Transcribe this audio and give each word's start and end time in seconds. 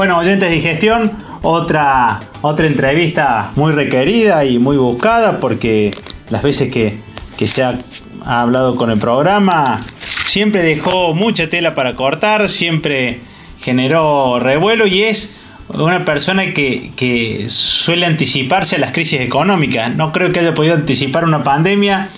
Bueno, 0.00 0.16
oyentes 0.16 0.48
de 0.48 0.62
gestión, 0.62 1.12
otra, 1.42 2.20
otra 2.40 2.66
entrevista 2.66 3.52
muy 3.54 3.72
requerida 3.72 4.46
y 4.46 4.58
muy 4.58 4.78
buscada 4.78 5.40
porque 5.40 5.90
las 6.30 6.42
veces 6.42 6.70
que, 6.70 6.96
que 7.36 7.46
se 7.46 7.62
ha 7.62 7.76
hablado 8.24 8.76
con 8.76 8.90
el 8.90 8.98
programa 8.98 9.78
siempre 10.24 10.62
dejó 10.62 11.12
mucha 11.12 11.50
tela 11.50 11.74
para 11.74 11.96
cortar, 11.96 12.48
siempre 12.48 13.20
generó 13.58 14.40
revuelo 14.40 14.86
y 14.86 15.02
es 15.02 15.36
una 15.68 16.06
persona 16.06 16.54
que, 16.54 16.92
que, 16.96 17.44
suele 17.50 18.06
anticiparse 18.06 18.76
a 18.76 18.78
las 18.78 18.92
crisis 18.92 19.20
económicas. 19.20 19.94
No 19.96 20.12
creo 20.12 20.32
que 20.32 20.40
haya 20.40 20.54
podido 20.54 20.76
anticipar 20.76 21.26
una 21.26 21.44
pandemia, 21.44 22.08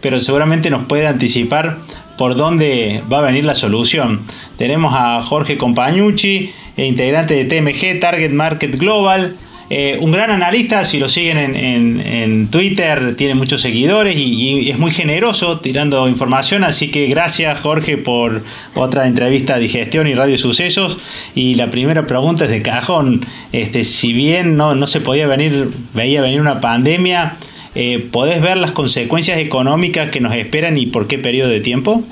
pero 0.00 0.20
seguramente 0.20 0.70
nos 0.70 0.84
puede 0.84 1.08
anticipar 1.08 1.80
por 2.16 2.36
dónde 2.36 3.02
va 3.12 3.18
a 3.18 3.22
venir 3.22 3.44
la 3.44 3.56
solución. 3.56 4.20
Tenemos 4.56 4.94
a 4.96 5.22
Jorge 5.22 5.58
Compañucci, 5.58 6.52
integrante 6.76 7.34
de 7.34 7.44
TMG, 7.44 8.00
Target 8.00 8.30
Market 8.30 8.76
Global. 8.76 9.36
Eh, 9.74 9.96
un 10.00 10.10
gran 10.10 10.30
analista, 10.30 10.84
si 10.84 10.98
lo 10.98 11.08
siguen 11.08 11.38
en, 11.56 12.50
Twitter, 12.50 13.16
tiene 13.16 13.34
muchos 13.34 13.62
seguidores 13.62 14.14
y, 14.16 14.68
es 14.68 14.78
muy 14.78 14.90
generoso 14.90 15.60
tirando 15.60 16.08
información, 16.08 16.62
así 16.62 16.90
que 16.90 17.06
gracias 17.06 17.58
Jorge 17.60 17.96
por 17.96 18.42
otra 18.74 19.06
entrevista 19.06 19.58
de 19.58 19.68
gestión 19.68 20.08
y 20.08 20.14
radio 20.14 20.36
sucesos. 20.36 20.98
Y 21.34 21.54
la 21.54 21.70
primera 21.70 22.06
pregunta 22.06 22.44
es 22.44 22.50
de 22.50 22.60
cajón, 22.60 23.24
este, 23.52 23.82
si 23.84 24.12
bien 24.12 24.58
no, 24.58 24.74
no 24.74 24.86
se 24.86 25.00
podía 25.00 25.26
venir, 25.26 25.70
veía 25.94 26.20
venir 26.20 26.42
una 26.42 26.60
pandemia, 26.60 27.38
eh, 27.74 28.06
¿podés 28.12 28.42
ver 28.42 28.58
las 28.58 28.72
consecuencias 28.72 29.38
económicas 29.38 30.10
que 30.10 30.20
nos 30.20 30.34
esperan 30.34 30.76
y 30.76 30.84
por 30.84 31.06
qué 31.06 31.18
periodo 31.18 31.48
de 31.48 31.60
tiempo? 31.60 32.02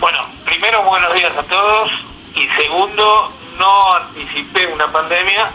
Bueno, 0.00 0.18
primero 0.44 0.82
buenos 0.84 1.14
días 1.14 1.32
a 1.34 1.42
todos 1.44 1.90
y 2.36 2.46
segundo, 2.62 3.32
no 3.58 3.94
anticipé 3.94 4.66
una 4.66 4.90
pandemia, 4.90 5.50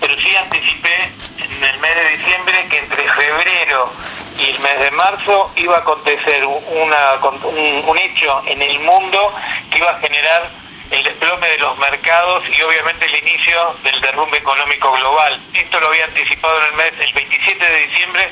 pero 0.00 0.18
sí 0.18 0.34
anticipé 0.36 1.12
en 1.38 1.64
el 1.64 1.78
mes 1.78 1.94
de 1.94 2.08
diciembre 2.16 2.68
que 2.68 2.78
entre 2.78 3.08
febrero 3.10 3.92
y 4.38 4.50
el 4.50 4.58
mes 4.60 4.78
de 4.80 4.90
marzo 4.90 5.50
iba 5.56 5.76
a 5.76 5.80
acontecer 5.80 6.44
una, 6.44 7.14
un, 7.22 7.84
un 7.86 7.98
hecho 7.98 8.42
en 8.46 8.60
el 8.62 8.80
mundo 8.80 9.32
que 9.70 9.78
iba 9.78 9.90
a 9.90 9.98
generar 9.98 10.63
el 10.90 11.02
desplome 11.02 11.48
de 11.48 11.58
los 11.58 11.76
mercados 11.78 12.44
y 12.48 12.62
obviamente 12.62 13.06
el 13.06 13.14
inicio 13.26 13.74
del 13.82 14.00
derrumbe 14.00 14.38
económico 14.38 14.92
global. 14.92 15.40
Esto 15.52 15.80
lo 15.80 15.88
había 15.88 16.04
anticipado 16.04 16.58
en 16.60 16.66
el 16.66 16.74
mes, 16.74 17.00
el 17.00 17.12
27 17.12 17.64
de 17.64 17.78
diciembre, 17.86 18.28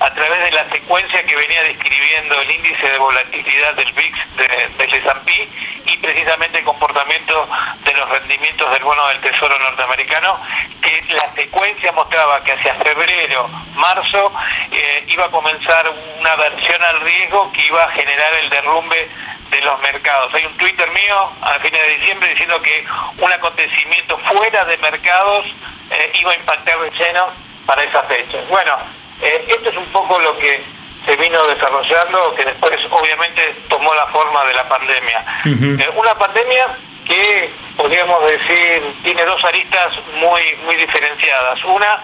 a 0.00 0.12
través 0.12 0.44
de 0.44 0.50
la 0.50 0.68
secuencia 0.70 1.22
que 1.22 1.36
venía 1.36 1.62
describiendo 1.62 2.40
el 2.40 2.50
índice 2.50 2.88
de 2.88 2.98
volatilidad 2.98 3.74
del 3.74 3.92
VIX 3.92 4.36
de, 4.36 4.68
del 4.78 4.94
S&P 4.94 5.48
y 5.86 5.96
precisamente 5.98 6.58
el 6.58 6.64
comportamiento 6.64 7.48
de 7.84 7.92
los 7.94 8.08
rendimientos 8.08 8.70
del 8.72 8.82
bono 8.82 9.06
del 9.08 9.20
Tesoro 9.20 9.58
norteamericano, 9.58 10.40
que 10.82 11.04
la 11.14 11.32
secuencia 11.34 11.92
mostraba 11.92 12.42
que 12.42 12.52
hacia 12.52 12.74
febrero, 12.74 13.48
marzo, 13.74 14.32
eh, 14.72 15.04
iba 15.06 15.26
a 15.26 15.30
comenzar 15.30 15.88
una 16.18 16.36
versión 16.36 16.82
al 16.82 17.00
riesgo 17.00 17.52
que 17.52 17.66
iba 17.66 17.84
a 17.84 17.90
generar 17.90 18.34
el 18.34 18.50
derrumbe 18.50 19.08
de 19.52 19.60
los 19.60 19.80
mercados. 19.80 20.32
Hay 20.34 20.44
un 20.46 20.56
Twitter 20.56 20.88
mío 20.90 21.30
a 21.42 21.58
fines 21.60 21.80
de 21.80 21.94
diciembre 21.98 22.30
diciendo 22.30 22.60
que 22.62 22.84
un 23.18 23.30
acontecimiento 23.30 24.18
fuera 24.18 24.64
de 24.64 24.76
mercados 24.78 25.46
eh, 25.90 26.12
iba 26.20 26.32
a 26.32 26.36
impactar 26.36 26.78
de 26.80 26.90
lleno 26.90 27.26
para 27.66 27.84
esa 27.84 28.02
fecha. 28.04 28.38
Bueno, 28.48 28.76
eh, 29.20 29.44
esto 29.48 29.68
es 29.68 29.76
un 29.76 29.86
poco 29.86 30.18
lo 30.18 30.36
que 30.38 30.64
se 31.04 31.16
vino 31.16 31.46
desarrollando, 31.46 32.34
que 32.34 32.44
después 32.44 32.80
obviamente 32.90 33.54
tomó 33.68 33.94
la 33.94 34.06
forma 34.06 34.44
de 34.46 34.54
la 34.54 34.68
pandemia. 34.68 35.24
Eh, 35.44 35.90
una 35.94 36.14
pandemia 36.14 36.66
que 37.06 37.50
podríamos 37.76 38.24
decir 38.24 38.82
tiene 39.02 39.24
dos 39.24 39.44
aristas 39.44 39.92
muy 40.14 40.42
muy 40.64 40.76
diferenciadas. 40.76 41.62
Una, 41.64 41.98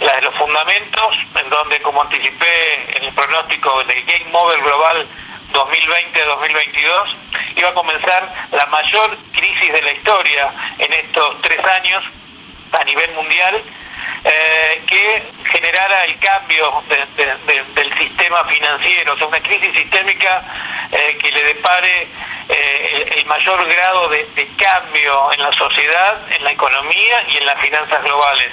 la 0.00 0.16
de 0.16 0.22
los 0.22 0.34
fundamentos, 0.34 1.16
en 1.34 1.48
donde 1.48 1.80
como 1.80 2.02
anticipé 2.02 2.96
en 2.96 3.04
el 3.04 3.12
pronóstico 3.12 3.84
del 3.84 4.02
Game 4.04 4.30
Over 4.32 4.60
Global 4.62 5.06
2020-2022 5.52 7.16
iba 7.56 7.68
a 7.68 7.74
comenzar 7.74 8.32
la 8.52 8.66
mayor 8.66 9.16
crisis 9.32 9.72
de 9.72 9.82
la 9.82 9.92
historia 9.92 10.52
en 10.78 10.92
estos 10.92 11.40
tres 11.42 11.64
años 11.64 12.04
a 12.72 12.84
nivel 12.84 13.10
mundial 13.12 13.62
eh, 14.24 14.82
que 14.86 15.22
generara 15.50 16.04
el 16.04 16.18
cambio 16.18 16.82
del 17.74 17.98
sistema 17.98 18.44
financiero, 18.44 19.14
o 19.14 19.16
sea, 19.16 19.26
una 19.26 19.40
crisis 19.40 19.72
sistémica 19.74 20.42
eh, 20.90 21.16
que 21.20 21.30
le 21.30 21.44
depare 21.44 22.08
eh, 22.48 23.12
el, 23.16 23.24
mayor 23.26 23.64
grado 23.68 24.08
de, 24.08 24.26
cambio 24.56 25.32
en 25.32 25.42
la 25.42 25.52
sociedad, 25.52 26.20
en 26.30 26.42
la 26.42 26.52
economía 26.52 27.22
y 27.28 27.36
en 27.36 27.46
las 27.46 27.60
finanzas 27.60 28.02
globales. 28.02 28.52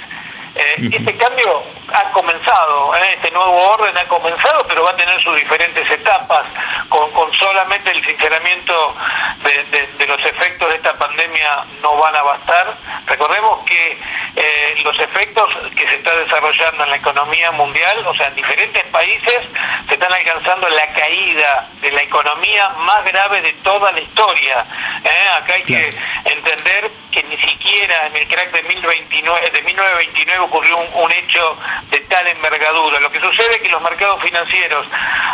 este 0.56 1.16
cambio 1.16 1.64
ha 1.92 2.10
comenzado, 2.12 2.94
¿eh? 2.96 3.14
este 3.14 3.30
nuevo 3.30 3.70
orden 3.70 3.96
ha 3.96 4.04
comenzado, 4.04 4.64
pero 4.66 4.84
va 4.84 4.90
a 4.90 4.96
tener 4.96 5.20
sus 5.22 5.36
diferentes 5.36 5.88
etapas, 5.90 6.46
con, 6.88 7.10
con 7.12 7.32
solamente 7.32 7.90
el 7.90 8.04
sinceramiento 8.04 8.94
de, 9.42 9.86
de, 9.98 10.06
los 10.06 10.24
efectos 10.24 10.68
de 10.68 10.76
esta 10.76 10.94
pandemia 10.94 11.64
no 11.82 11.96
van 11.96 12.14
a 12.14 12.22
bastar. 12.22 12.74
Recordemos 13.06 13.64
que 13.66 13.98
eh, 14.36 14.74
los 14.82 14.98
efectos 14.98 15.52
que 15.76 15.86
se 15.86 15.96
está 15.96 16.14
desarrollando 16.16 16.84
en 16.84 16.90
la 16.90 16.96
economía 16.96 17.50
mundial, 17.52 18.06
o 18.06 18.14
sea, 18.14 18.28
en 18.28 18.34
diferentes 18.34 18.84
países, 18.84 19.42
se 19.88 19.94
están 19.94 20.12
alcanzando 20.12 20.68
la 20.68 20.86
caída 20.88 21.68
de 21.80 21.90
la 21.92 22.02
economía 22.02 22.68
más 22.70 23.04
grave 23.04 23.42
de 23.42 23.52
toda 23.64 23.92
la 23.92 24.00
historia. 24.00 24.64
¿eh? 25.04 25.28
Acá 25.36 25.54
hay 25.54 25.62
que 25.62 25.90
entender 26.24 26.90
que 27.10 27.22
ni 27.24 27.36
siquiera 27.38 28.06
en 28.06 28.16
el 28.16 28.28
crack 28.28 28.52
de, 28.52 28.62
1029, 28.62 29.50
de 29.50 29.62
1929 29.62 30.44
ocurrió 30.44 30.76
un, 30.76 31.02
un 31.02 31.12
hecho 31.12 31.58
de 31.90 32.00
tal 32.00 32.26
envergadura. 32.26 33.00
Lo 33.00 33.10
que 33.10 33.20
sucede 33.20 33.56
es 33.56 33.62
que 33.62 33.68
los 33.68 33.82
mercados 33.82 34.20
financieros, 34.22 34.86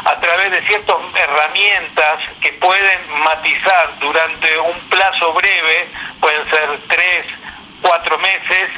a 0.05 0.15
través 0.21 0.51
de 0.51 0.63
ciertas 0.63 0.97
herramientas 1.15 2.21
que 2.41 2.53
pueden 2.55 3.01
matizar 3.25 3.99
durante 3.99 4.59
un 4.59 4.79
plazo 4.89 5.33
breve, 5.33 5.89
pueden 6.21 6.49
ser 6.51 6.79
tres, 6.89 7.27
cuatro 7.83 8.17
meses, 8.19 8.71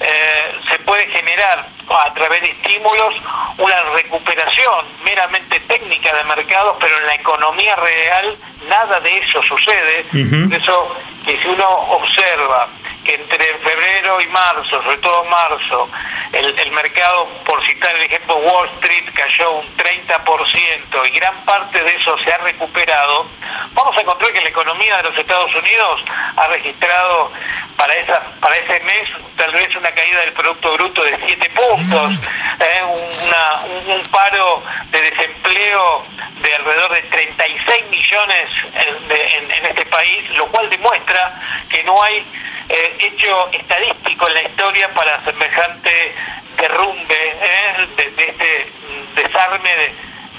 eh, 0.00 0.54
se 0.68 0.78
puede 0.80 1.06
generar 1.08 1.66
a 1.88 2.14
través 2.14 2.42
de 2.42 2.50
estímulos 2.50 3.14
una 3.58 3.82
recuperación 3.94 4.86
meramente 5.02 5.58
técnica 5.60 6.14
de 6.14 6.24
mercados, 6.24 6.76
pero 6.78 6.96
en 6.98 7.06
la 7.06 7.14
economía 7.14 7.74
real 7.76 8.36
nada 8.68 9.00
de 9.00 9.18
eso 9.18 9.42
sucede. 9.42 10.04
Por 10.04 10.54
eso 10.54 10.96
que 11.24 11.38
si 11.38 11.48
uno 11.48 11.68
observa 11.68 12.68
que 13.04 13.14
entre 13.14 13.58
febrero 13.58 14.20
y 14.20 14.26
marzo, 14.28 14.82
sobre 14.82 14.98
todo 14.98 15.24
marzo, 15.24 15.88
el, 16.32 16.58
el 16.58 16.70
mercado, 16.72 17.28
por 17.44 17.64
citar 17.64 17.94
el 17.96 18.02
ejemplo, 18.02 18.36
Wall 18.36 18.68
Street 18.76 19.08
cayó 19.14 19.52
un 19.52 19.76
30% 19.76 21.06
y 21.06 21.10
gran 21.10 21.44
parte 21.44 21.82
de 21.82 21.96
eso 21.96 22.16
se 22.18 22.32
ha 22.32 22.38
recuperado, 22.38 23.26
vamos 23.72 23.96
a 23.96 24.00
encontrar 24.00 24.32
que 24.32 24.40
la 24.40 24.48
economía 24.48 24.96
de 24.98 25.02
los 25.04 25.18
Estados 25.18 25.54
Unidos 25.54 26.04
ha 26.36 26.46
registrado 26.48 27.32
para 27.76 27.94
esa 27.96 28.22
para 28.40 28.56
ese 28.56 28.80
mes 28.80 29.08
tal 29.36 29.52
vez 29.52 29.74
una 29.74 29.90
caída 29.92 30.20
del 30.20 30.32
Producto 30.34 30.74
Bruto 30.74 31.02
de 31.02 31.16
7 31.16 31.50
puntos, 31.50 32.20
eh, 32.60 32.82
una, 32.84 33.94
un, 33.94 34.02
paro 34.10 34.62
de 34.90 35.00
desempleo 35.00 36.04
de 36.42 36.54
alrededor 36.56 36.92
de 36.92 37.02
36 37.02 37.86
millones 37.88 38.50
en, 38.74 39.50
en 39.50 39.66
este 39.66 39.86
país, 39.86 40.28
lo 40.30 40.46
cual 40.48 40.68
demuestra 40.68 41.40
que 41.70 41.82
no 41.84 42.02
hay 42.02 42.22
eh, 42.70 42.96
hecho 43.00 43.48
estadístico 43.52 44.28
en 44.28 44.34
la 44.34 44.42
historia 44.42 44.88
para 44.94 45.24
semejante 45.24 46.14
derrumbe 46.56 47.16
eh, 47.18 47.88
de, 47.96 48.24
este 48.28 48.72
desarme 49.16 49.70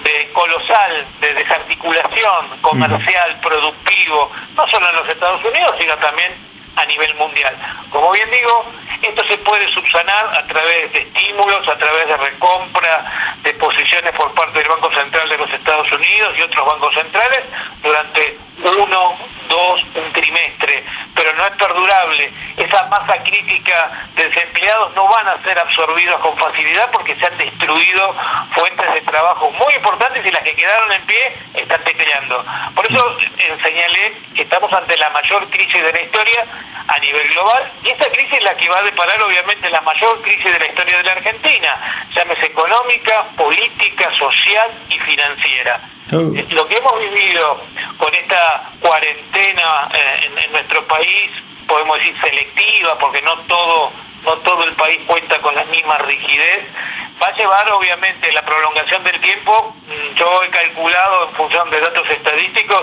de, 0.04 0.30
colosal 0.32 1.06
de 1.20 1.34
desarticulación 1.34 2.48
comercial, 2.62 3.38
productivo, 3.42 4.32
no 4.56 4.68
solo 4.68 4.90
en 4.90 4.96
los 4.96 5.10
Estados 5.10 5.44
Unidos, 5.44 5.76
sino 5.78 5.96
también 5.98 6.32
a 6.76 6.86
nivel 6.86 7.14
mundial. 7.16 7.56
Como 7.90 8.12
bien 8.12 8.30
digo, 8.32 8.66
esto 9.02 9.24
se 9.26 9.38
puede 9.40 9.68
subsanar 9.74 10.26
a 10.38 10.44
través 10.46 10.92
de 10.94 11.00
estímulos, 11.00 11.68
a 11.68 11.76
través 11.76 12.08
de 12.08 12.18
recompra 12.18 13.36
de 13.44 13.54
posiciones 13.56 14.14
por 14.16 14.34
parte 14.34 14.60
del 14.60 14.68
Banco 14.68 14.92
Central 14.92 15.28
de 15.28 15.38
los 15.38 15.52
Estados 15.52 15.92
Unidos 15.92 16.36
y 16.38 16.42
otros 16.42 16.66
bancos 16.66 16.94
centrales 16.94 17.44
durante 17.82 18.38
uno, 18.78 19.18
dos, 19.50 19.82
un 19.96 20.12
trimestre, 20.14 20.84
pero 21.16 21.34
no 21.34 21.46
es 21.48 21.54
perdurable. 21.54 22.32
Esa 22.58 22.84
masa 22.88 23.18
crítica 23.24 24.08
de 24.16 24.26
desempleados 24.26 24.96
no 24.96 25.08
van 25.08 25.28
a 25.28 25.42
ser 25.44 25.58
absorbidos 25.58 26.22
con 26.22 26.38
facilidad 26.38 26.90
porque 26.92 27.16
se 27.16 27.26
han 27.26 27.38
destruido 27.38 28.16
fuentes 28.54 28.94
de 28.94 29.02
trabajo 29.02 29.52
muy 29.52 29.74
importantes 29.74 30.26
y 30.26 30.32
las 30.32 30.44
que 30.44 30.56
quedaron 30.56 30.92
en 30.92 31.06
pie 31.06 31.38
están 31.56 31.84
tecleando. 31.84 32.46
Por 32.76 32.86
eso 32.86 33.18
eh, 33.38 33.58
señalé 33.64 34.14
que 34.36 34.44
estamos 34.44 34.72
ante 34.74 34.96
la 34.98 35.10
mayor 35.10 35.50
crisis 35.50 35.84
de 35.84 35.92
la 35.92 36.02
historia 36.02 36.46
a 36.88 37.00
nivel 37.00 37.28
global 37.30 37.72
y 37.84 37.90
esta 37.90 38.10
crisis 38.12 38.34
es 38.34 38.44
la 38.44 38.56
que 38.56 38.70
va 38.70 38.80
a 38.80 38.84
deparar 38.84 39.22
obviamente 39.22 39.70
la 39.70 39.82
mayor 39.82 40.22
crisis 40.22 40.46
de 40.46 40.60
la 40.60 40.68
historia 40.68 40.98
de 40.98 41.04
la 41.04 41.12
Argentina, 41.14 42.08
llámese 42.14 42.46
económica, 42.48 43.26
política, 43.38 44.12
social 44.18 44.72
y 44.90 45.00
financiera. 45.00 45.80
Oh. 46.14 46.36
Eh, 46.36 46.46
lo 46.50 46.68
que 46.68 46.76
hemos 46.76 47.00
vivido 47.00 47.64
con 47.98 48.14
esta 48.14 48.72
cuarentena 48.80 49.90
eh, 49.94 50.30
en, 50.44 50.52
nuestro 50.52 50.86
país 50.86 51.32
podemos 51.68 51.98
decir 52.00 52.16
selectiva, 52.20 52.98
porque 52.98 53.22
no 53.22 53.38
todo 53.48 53.92
no 54.24 54.38
todo 54.38 54.64
el 54.64 54.74
país 54.74 55.02
cuenta 55.08 55.38
con 55.40 55.56
la 55.56 55.64
misma 55.66 55.98
rigidez, 56.00 56.66
va 57.22 57.28
a 57.28 57.36
llevar 57.36 57.70
obviamente 57.72 58.32
la 58.32 58.42
prolongación 58.42 59.04
del 59.04 59.20
tiempo. 59.22 59.76
Mm, 59.88 60.16
yo 60.16 60.44
he 60.44 60.50
calculado 60.50 61.30
en 61.30 61.36
función 61.36 61.70
de 61.70 61.80
datos 61.80 62.10
estadísticos 62.10 62.82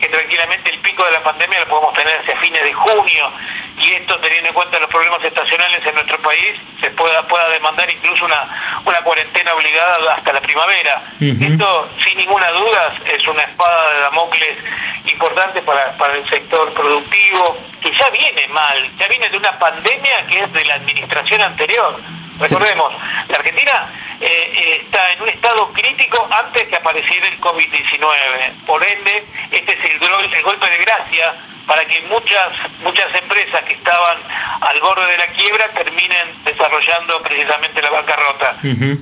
que 0.00 0.08
tranquilamente 0.08 0.70
el 0.70 0.78
pico 0.80 1.04
de 1.04 1.12
la 1.12 1.22
pandemia 1.22 1.60
lo 1.60 1.66
podemos 1.66 1.94
tener 1.94 2.18
hacia 2.20 2.36
fines 2.36 2.62
de 2.62 2.72
junio 2.72 3.32
y 3.78 3.92
esto 3.94 4.18
teniendo 4.18 4.48
en 4.48 4.54
cuenta 4.54 4.78
los 4.78 4.90
problemas 4.90 5.22
estacionales 5.24 5.84
en 5.86 5.94
nuestro 5.94 6.18
país 6.20 6.56
se 6.80 6.90
pueda 6.90 7.22
pueda 7.22 7.48
demandar 7.48 7.88
incluso 7.90 8.24
una 8.24 8.80
una 8.84 9.00
cuarentena 9.02 9.54
obligada 9.54 10.14
hasta 10.14 10.32
la 10.32 10.40
primavera. 10.40 11.02
Esto 11.20 11.88
sin 12.04 12.18
ninguna 12.18 12.50
duda 12.50 12.94
es 13.04 13.26
una 13.26 13.42
espada 13.42 13.92
de 13.92 14.00
Damocles 14.00 14.58
importante 15.04 15.62
para, 15.62 15.96
para 15.96 16.14
el 16.14 16.28
sector 16.28 16.72
productivo 16.74 17.56
que 17.80 17.92
ya 17.92 18.10
viene 18.10 18.46
mal, 18.48 18.90
ya 18.98 19.08
viene 19.08 19.28
de 19.30 19.36
una 19.36 19.58
pandemia 19.58 20.26
que 20.26 20.40
es 20.40 20.52
de 20.52 20.64
la 20.64 20.77
administración 20.78 21.40
anterior. 21.42 22.00
Recordemos, 22.38 22.94
la 23.28 23.36
Argentina 23.36 23.92
eh, 24.20 24.26
eh, 24.26 24.82
está 24.84 25.12
en 25.12 25.22
un 25.22 25.28
estado 25.28 25.72
crítico 25.72 26.28
antes 26.30 26.68
que 26.68 26.76
apareciera 26.76 27.26
el 27.28 27.40
COVID-19. 27.40 28.64
Por 28.66 28.84
ende, 28.90 29.24
este 29.50 29.72
es 29.72 29.84
el, 29.84 30.34
el, 30.34 30.42
golpe 30.42 30.70
de 30.70 30.78
gracia 30.78 31.34
para 31.66 31.84
que 31.84 32.00
muchas 32.02 32.52
muchas 32.80 33.14
empresas 33.14 33.62
que 33.64 33.74
estaban 33.74 34.18
al 34.60 34.80
borde 34.80 35.06
de 35.06 35.18
la 35.18 35.26
quiebra 35.28 35.68
terminen 35.72 36.44
desarrollando 36.44 37.20
precisamente 37.22 37.82
la 37.82 37.90
bancarrota. 37.90 38.56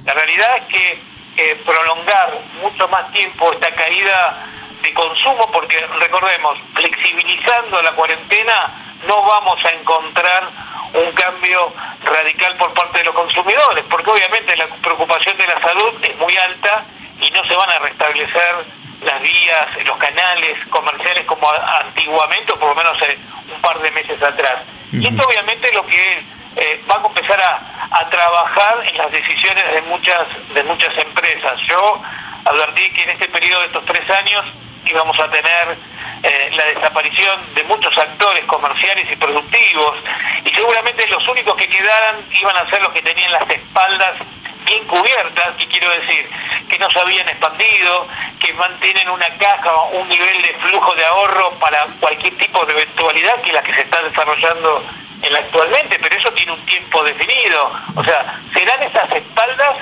La 0.05 0.15
realidad 0.15 0.57
es 0.57 0.65
que 0.65 0.99
eh, 1.37 1.63
prolongar 1.67 2.39
mucho 2.63 2.89
más 2.89 3.13
tiempo 3.13 3.53
esta 3.53 3.71
caída 3.71 4.47
de 4.87 4.95
consumo, 4.95 5.51
porque 5.53 5.79
recordemos, 5.99 6.59
flexibilizando 6.75 7.83
la 7.83 7.93
cuarentena 7.93 8.87
no 9.07 9.23
vamos 9.23 9.63
a 9.65 9.71
encontrar 9.71 10.49
un 10.95 11.13
cambio 11.13 11.73
radical 12.05 12.57
por 12.57 12.73
parte 12.73 12.99
de 12.99 13.05
los 13.05 13.15
consumidores, 13.15 13.85
porque 13.91 14.11
obviamente 14.11 14.57
la 14.57 14.67
preocupación 14.67 15.37
de 15.37 15.47
la 15.47 15.61
salud 15.61 15.93
es 16.03 16.17
muy 16.19 16.37
alta 16.37 16.85
y 17.21 17.31
no 17.31 17.45
se 17.45 17.55
van 17.55 17.71
a 17.71 17.79
restablecer 17.81 18.55
las 19.03 19.21
vías, 19.21 19.85
los 19.85 19.97
canales 19.99 20.59
comerciales 20.71 21.27
como 21.27 21.51
antiguamente, 21.51 22.53
o 22.53 22.59
por 22.59 22.71
lo 22.71 22.75
menos 22.77 22.97
un 23.55 23.61
par 23.61 23.79
de 23.81 23.91
meses 23.91 24.23
atrás. 24.23 24.63
Y 24.93 25.07
esto 25.07 25.27
obviamente 25.27 25.73
lo 25.73 25.85
que 25.85 26.23
eh, 26.57 26.81
va 26.91 27.03
a 27.03 27.07
empezar 27.07 27.41
a, 27.41 27.61
a, 27.91 28.09
trabajar 28.09 28.87
en 28.87 28.97
las 28.97 29.11
decisiones 29.11 29.75
de 29.75 29.83
muchas, 29.83 30.27
de 30.55 30.63
muchas 30.63 30.97
empresas. 30.97 31.61
Yo 31.69 32.01
advertí 32.47 32.89
que 32.93 33.03
en 33.03 33.11
este 33.11 33.29
periodo 33.29 33.61
de 33.61 33.67
estos 33.67 33.85
tres 33.85 34.09
años 34.09 34.47
íbamos 34.87 35.19
a 35.19 35.31
tener 35.31 35.77
eh, 36.23 36.51
la 36.53 36.65
desaparición 36.67 37.55
de 37.55 37.65
muchos 37.65 37.97
actores 37.97 38.45
comerciales 38.47 39.11
y 39.11 39.17
productivos 39.17 39.97
y 40.45 40.51
seguramente 40.51 41.07
los 41.09 41.27
únicos 41.29 41.57
que 41.57 41.69
quedaran 41.69 42.17
iban 42.31 42.57
a 42.57 42.69
ser 42.71 42.83
los 42.83 42.93
que 42.93 43.03
tenían 43.03 43.33
las 43.33 43.49
espaldas 43.51 44.15
bien 44.67 44.85
cubiertas, 44.87 45.55
y 45.59 45.67
quiero 45.67 45.89
decir, 45.91 46.29
que 46.69 46.79
no 46.79 46.91
se 46.91 46.99
habían 46.99 47.29
expandido, 47.29 48.09
que 48.41 48.53
mantienen 48.55 49.09
una 49.09 49.29
caja, 49.39 49.73
un 49.93 50.09
nivel 50.09 50.43
de 50.43 50.55
flujo 50.55 50.95
de 50.95 51.05
ahorro 51.05 51.53
para 51.61 51.87
cualquier 52.01 52.37
tipo 52.37 52.67
de 52.67 52.73
eventualidad 52.73 53.41
que 53.43 53.53
la 53.53 53.63
que 53.63 53.73
se 53.73 53.83
está 53.83 54.03
desarrollando 54.03 54.85
en 55.23 55.37
actualmente, 55.37 55.99
pero 56.01 56.17
eso 56.17 56.31
tiene 56.33 56.53
un 56.53 56.67
tiempo 56.67 57.03
definido. 57.05 57.73
O 57.95 58.05
sea, 58.05 58.41
serán 58.53 58.83
esas 58.83 59.11
espaldas 59.13 59.77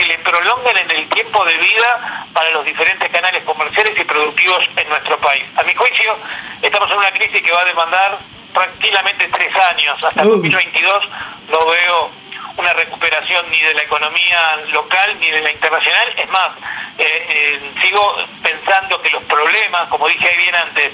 que 0.00 0.06
le 0.06 0.18
prolonguen 0.20 0.78
en 0.78 0.90
el 0.90 1.08
tiempo 1.10 1.44
de 1.44 1.54
vida 1.58 2.24
para 2.32 2.50
los 2.52 2.64
diferentes 2.64 3.10
canales 3.10 3.44
comerciales 3.44 3.92
y 3.98 4.04
productivos 4.04 4.64
en 4.74 4.88
nuestro 4.88 5.18
país. 5.18 5.44
A 5.56 5.62
mi 5.62 5.74
juicio, 5.74 6.16
estamos 6.62 6.90
en 6.90 6.96
una 6.96 7.12
crisis 7.12 7.44
que 7.44 7.52
va 7.52 7.60
a 7.60 7.64
demandar 7.66 8.18
tranquilamente 8.54 9.28
tres 9.28 9.54
años. 9.56 10.02
Hasta 10.02 10.22
el 10.22 10.28
2022 10.28 11.08
no 11.50 11.66
veo 11.66 12.10
una 12.56 12.72
recuperación 12.72 13.50
ni 13.50 13.60
de 13.60 13.74
la 13.74 13.82
economía 13.82 14.56
local 14.72 15.18
ni 15.20 15.30
de 15.30 15.42
la 15.42 15.52
internacional. 15.52 16.14
Es 16.16 16.30
más, 16.30 16.52
eh, 16.96 17.26
eh, 17.28 17.60
sigo 17.82 18.16
pensando 18.42 19.02
que 19.02 19.10
los 19.10 19.22
problemas, 19.24 19.86
como 19.88 20.08
dije 20.08 20.30
ahí 20.30 20.36
bien 20.38 20.54
antes, 20.54 20.92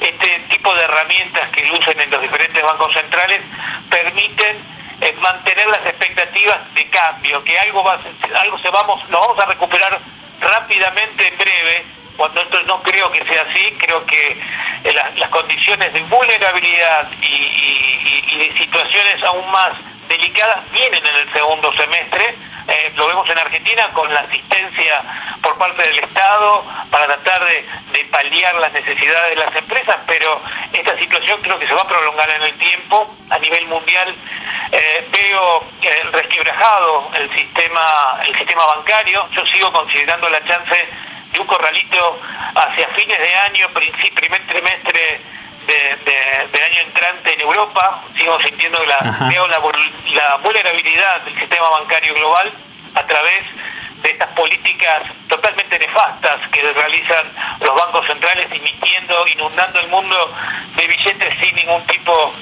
este 0.00 0.38
tipo 0.48 0.74
de 0.74 0.82
herramientas 0.82 1.50
que 1.50 1.62
lucen 1.66 2.00
en 2.00 2.10
los 2.10 2.22
diferentes 2.22 2.62
bancos 2.62 2.90
centrales 2.94 3.42
permiten 3.90 4.76
eh, 5.00 5.14
mantener 5.20 5.66
las 5.68 5.84
expectativas 5.86 6.74
de 6.74 6.88
cambio, 6.88 7.42
que 7.44 7.58
algo 7.58 7.84
va, 7.84 7.98
algo 8.40 8.58
se 8.58 8.70
vamos, 8.70 9.08
lo 9.10 9.20
vamos 9.20 9.38
a 9.38 9.46
recuperar 9.46 9.98
rápidamente 10.40 11.28
en 11.28 11.38
breve. 11.38 11.84
Cuando 12.16 12.40
esto 12.40 12.62
no 12.62 12.82
creo 12.82 13.10
que 13.12 13.22
sea 13.24 13.42
así, 13.42 13.76
creo 13.78 14.06
que 14.06 14.40
eh, 14.84 14.92
las 15.16 15.28
condiciones 15.28 15.92
de 15.92 16.00
vulnerabilidad 16.00 17.10
y 17.20 18.38
de 18.38 18.58
situaciones 18.58 19.22
aún 19.22 19.50
más 19.50 19.72
delicadas 20.08 20.70
vienen 20.72 21.04
en 21.04 21.16
el 21.16 21.32
segundo 21.32 21.72
semestre 21.74 22.34
eh, 22.68 22.92
lo 22.96 23.06
vemos 23.06 23.28
en 23.30 23.38
Argentina 23.38 23.88
con 23.92 24.12
la 24.12 24.20
asistencia 24.20 25.00
por 25.40 25.56
parte 25.56 25.82
del 25.82 25.98
Estado 26.00 26.64
para 26.90 27.06
tratar 27.06 27.44
de, 27.44 27.64
paliar 28.10 28.54
las 28.54 28.72
necesidades 28.72 29.36
de 29.36 29.44
las 29.44 29.54
empresas, 29.54 29.96
pero 30.06 30.40
esta 30.72 30.96
situación 30.96 31.40
creo 31.42 31.58
que 31.58 31.66
se 31.66 31.74
va 31.74 31.82
a 31.82 31.88
prolongar 31.88 32.30
en 32.30 32.42
el 32.42 32.58
tiempo. 32.58 33.14
A 33.28 33.38
nivel 33.38 33.66
mundial 33.66 34.14
eh, 34.72 35.08
veo 35.10 35.64
eh, 35.82 36.02
resquebrajado 36.12 37.10
el 37.14 37.30
sistema, 37.34 38.20
el 38.26 38.34
sistema 38.36 38.64
bancario. 38.66 39.28
Yo 39.32 39.44
sigo 39.46 39.70
considerando 39.72 40.28
la 40.30 40.42
chance 40.44 40.88
de 41.32 41.40
un 41.40 41.46
corralito 41.46 42.20
hacia 42.54 42.88
fines 42.88 43.18
de 43.18 43.34
año, 43.34 43.68
primer 44.14 44.46
trimestre 44.46 45.20
del 45.66 46.62
año 46.62 46.80
entrante 46.82 47.34
en 47.34 47.40
Europa, 47.40 48.02
sigo 48.16 48.40
sintiendo 48.40 48.84
la, 48.84 48.98
la, 49.00 50.36
vulnerabilidad 50.38 51.22
del 51.22 51.38
sistema 51.38 51.68
bancario 51.70 52.14
global 52.14 52.52
a 52.94 53.02
través 53.02 53.44
de 54.02 54.10
estas 54.10 54.28
políticas 54.28 55.02
totalmente 55.28 55.78
nefastas 55.78 56.48
que 56.50 56.62
realizan 56.72 57.26
los 57.60 57.74
bancos 57.74 58.06
centrales 58.06 58.50
emitiendo, 58.52 59.26
inundando 59.26 59.80
el 59.80 59.88
mundo 59.88 60.34
de 60.76 60.86
billetes 60.86 61.34
sin 61.40 61.54
ningún 61.56 61.84
tipo 61.86 62.32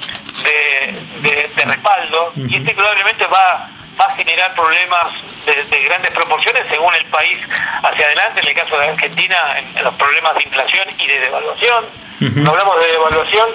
de, 0.43 1.49
respaldo. 1.65 2.31
Y 2.35 2.57
esto 2.57 2.71
probablemente 2.75 3.25
va, 3.25 3.69
va 3.99 4.05
a 4.05 4.15
generar 4.15 4.53
problemas 4.53 5.13
de, 5.45 5.79
grandes 5.81 6.11
proporciones 6.11 6.67
según 6.69 6.93
el 6.93 7.05
país 7.05 7.39
hacia 7.81 8.05
adelante, 8.05 8.41
en 8.41 8.47
el 8.49 8.55
caso 8.55 8.77
de 8.77 8.89
Argentina, 8.89 9.37
en 9.57 9.83
los 9.83 9.95
problemas 9.95 10.35
de 10.35 10.43
inflación 10.43 10.87
y 10.99 11.07
de 11.07 11.19
devaluación 11.21 12.04
hablamos 12.21 12.79
de 12.79 12.91
devaluación, 12.91 13.49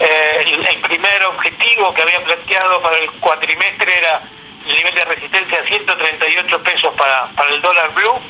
eh, 0.00 0.44
el, 0.46 0.80
primer 0.80 1.24
objetivo 1.24 1.94
que 1.94 2.02
había 2.02 2.20
planteado 2.24 2.80
para 2.82 2.98
el 2.98 3.10
cuatrimestre 3.12 3.96
era 3.96 4.20
el 4.66 4.76
nivel 4.76 4.94
de 4.94 5.04
resistencia 5.04 5.60
a 5.60 5.66
138 5.66 6.62
pesos 6.62 6.94
para, 6.94 7.26
para 7.28 7.50
el 7.50 7.60
dólar 7.60 7.92
blue, 7.94 8.20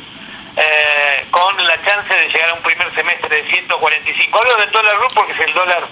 eh, 0.57 1.27
con 1.31 1.57
la 1.67 1.83
chance 1.85 2.13
de 2.15 2.29
llegar 2.29 2.51
a 2.51 2.55
un 2.55 2.63
primer 2.63 2.95
semestre 2.95 3.43
de 3.43 3.51
145. 3.51 4.39
Hablo 4.39 4.57
del 4.57 4.71
dólar 4.71 4.99
blue 4.99 5.09
porque 5.15 5.33
es 5.33 5.41
el 5.41 5.55
dólar 5.55 5.89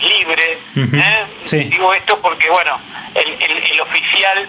libre. 0.00 0.58
¿eh? 0.76 1.26
Digo 1.50 1.94
esto 1.94 2.20
porque, 2.20 2.50
bueno, 2.50 2.78
el, 3.14 3.42
el, 3.42 3.62
el 3.62 3.80
oficial 3.80 4.48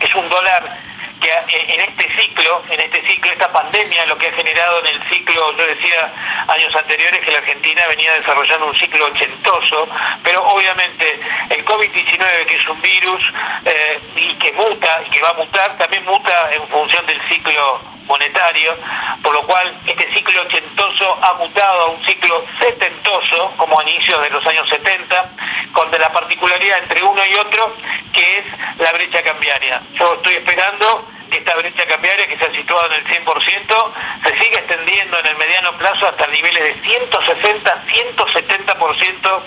es 0.00 0.14
un 0.14 0.28
dólar 0.28 0.78
que 1.22 1.74
en 1.74 1.80
este 1.80 2.08
ciclo, 2.20 2.62
en 2.68 2.80
este 2.80 3.00
ciclo, 3.02 3.30
esta 3.32 3.52
pandemia, 3.52 4.04
lo 4.06 4.18
que 4.18 4.26
ha 4.26 4.32
generado 4.32 4.80
en 4.80 4.86
el 4.86 5.02
ciclo, 5.08 5.56
yo 5.56 5.66
decía 5.66 6.12
años 6.48 6.74
anteriores 6.74 7.24
que 7.24 7.30
la 7.30 7.38
Argentina 7.38 7.86
venía 7.88 8.12
desarrollando 8.14 8.66
un 8.66 8.74
ciclo 8.74 9.06
ochentoso, 9.06 9.88
pero 10.24 10.42
obviamente 10.48 11.20
el 11.50 11.64
COVID-19, 11.64 12.46
que 12.46 12.56
es 12.56 12.68
un 12.68 12.82
virus 12.82 13.22
eh, 13.64 14.00
y 14.16 14.34
que 14.34 14.52
muta 14.52 15.02
y 15.06 15.10
que 15.10 15.22
va 15.22 15.30
a 15.30 15.34
mutar, 15.34 15.76
también 15.78 16.04
muta 16.04 16.52
en 16.52 16.66
función 16.68 17.06
del 17.06 17.20
ciclo 17.28 17.80
monetario, 18.06 18.74
por 19.22 19.32
lo 19.32 19.42
cual 19.46 19.72
este 19.86 20.10
ciclo 20.12 20.42
ochentoso 20.42 21.18
ha 21.22 21.34
mutado 21.34 21.82
a 21.82 21.86
un 21.86 22.04
ciclo 22.04 22.44
setentoso, 22.58 23.54
como 23.56 23.78
a 23.78 23.82
inicios 23.84 24.20
de 24.22 24.30
los 24.30 24.44
años 24.46 24.68
70, 24.68 25.30
con 25.72 25.90
de 25.90 25.98
la 25.98 26.12
particularidad 26.12 26.78
entre 26.78 27.02
uno 27.02 27.22
y 27.24 27.34
otro, 27.34 27.74
que 28.12 28.38
es 28.38 28.44
la 28.78 28.92
brecha 28.92 29.22
cambiaria. 29.22 29.80
Yo 29.94 30.14
estoy 30.14 30.34
esperando 30.34 31.06
que 31.32 31.38
esta 31.38 31.56
brecha 31.56 31.86
cambiaria, 31.86 32.26
que 32.26 32.36
se 32.36 32.44
ha 32.44 32.52
situado 32.52 32.86
en 32.92 33.00
el 33.00 33.06
100%, 33.06 33.92
se 34.22 34.44
siga 34.44 34.58
extendiendo 34.60 35.18
en 35.18 35.26
el 35.26 35.36
mediano 35.36 35.72
plazo 35.78 36.06
hasta 36.06 36.26
niveles 36.26 36.62
de 36.62 36.74
160, 36.74 37.84
170% 37.86 39.42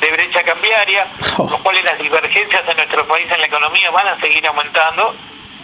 de 0.00 0.10
brecha 0.12 0.42
cambiaria, 0.42 1.06
oh. 1.38 1.48
lo 1.50 1.58
cual 1.58 1.76
las 1.82 1.98
divergencias 1.98 2.68
en 2.68 2.76
nuestro 2.76 3.06
país 3.08 3.30
en 3.32 3.40
la 3.40 3.46
economía 3.46 3.90
van 3.90 4.08
a 4.08 4.20
seguir 4.20 4.46
aumentando 4.46 5.16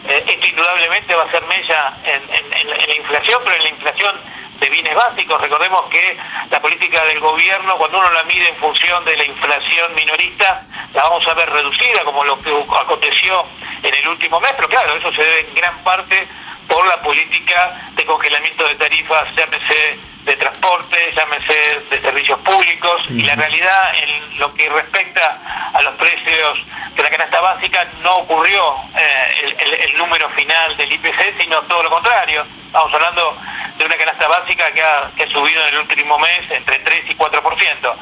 eh, 0.09 0.25
esto 0.26 0.47
indudablemente 0.47 1.14
va 1.14 1.25
a 1.25 1.30
ser 1.30 1.42
mella 1.47 1.92
en, 2.04 2.23
en, 2.33 2.71
la 2.71 2.97
inflación, 2.97 3.40
pero 3.45 3.56
en 3.56 3.62
la 3.64 3.68
inflación 3.71 4.16
de 4.58 4.70
bienes 4.70 4.94
básicos. 4.94 5.40
Recordemos 5.40 5.82
que 5.90 6.16
la 6.50 6.60
política 6.60 7.04
del 7.04 7.20
gobierno, 7.20 7.76
cuando 7.76 7.98
uno 7.98 8.10
la 8.10 8.25
mide 8.25 8.48
en 8.48 8.56
función 8.56 9.04
de 9.04 9.16
la 9.16 9.25
inflación 9.25 9.94
minorista, 9.94 10.62
la 10.94 11.02
vamos 11.02 11.26
a 11.26 11.34
ver 11.34 11.50
reducida, 11.50 12.04
como 12.04 12.25
lo 12.25 12.40
que 12.40 12.50
aconteció 12.50 13.44
en 13.82 13.94
el 13.94 14.08
último 14.08 14.40
mes, 14.40 14.52
pero 14.56 14.68
claro, 14.68 14.96
eso 14.96 15.12
se 15.12 15.22
debe 15.22 15.48
en 15.48 15.54
gran 15.54 15.78
parte 15.84 16.26
por 16.68 16.86
la 16.86 17.00
política 17.00 17.90
de 17.94 18.04
congelamiento 18.04 18.66
de 18.66 18.75
tarifas, 18.76 19.28
llámese 19.36 19.98
de 20.26 20.37
transporte, 20.37 20.97
llámese 21.14 21.54
de 21.88 22.00
servicios 22.00 22.40
públicos, 22.40 23.02
y 23.09 23.23
la 23.23 23.37
realidad 23.37 23.95
en 23.95 24.38
lo 24.40 24.52
que 24.54 24.68
respecta 24.68 25.71
a 25.73 25.80
los 25.83 25.95
precios 25.95 26.59
de 26.97 27.02
la 27.02 27.11
canasta 27.11 27.40
básica 27.40 27.87
no 28.02 28.16
ocurrió 28.16 28.75
eh, 28.97 29.54
el, 29.85 29.97
número 29.97 30.28
final 30.30 30.76
del 30.76 30.92
IPC, 30.92 31.38
sino 31.38 31.62
todo 31.62 31.85
lo 31.85 31.90
contrario. 31.90 32.45
Estamos 32.66 32.92
hablando 32.92 33.37
de 33.78 33.85
una 33.85 33.97
canasta 33.97 34.26
básica 34.26 34.73
que 34.73 34.83
ha, 34.83 35.28
subido 35.33 35.62
en 35.62 35.75
el 35.75 35.78
último 35.80 36.18
mes 36.18 36.50
entre 36.50 36.80
3 36.80 37.04
y 37.09 37.14
4%. 37.14 37.95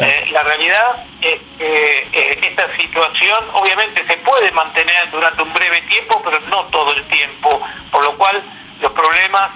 Eh, 0.00 0.28
la 0.30 0.42
realidad 0.44 1.04
es 1.20 1.40
que 1.58 2.08
eh, 2.12 2.38
esta 2.42 2.74
situación 2.76 3.44
obviamente 3.54 4.06
se 4.06 4.16
puede 4.18 4.52
mantener 4.52 5.10
durante 5.10 5.42
un 5.42 5.52
breve 5.52 5.82
tiempo, 5.82 6.22
pero 6.24 6.38
no 6.42 6.64
todo 6.66 6.92
el 6.94 7.04
tiempo, 7.08 7.60
por 7.90 8.04
lo 8.04 8.16
cual 8.16 8.40
los 8.80 8.92
problemas 8.92 9.50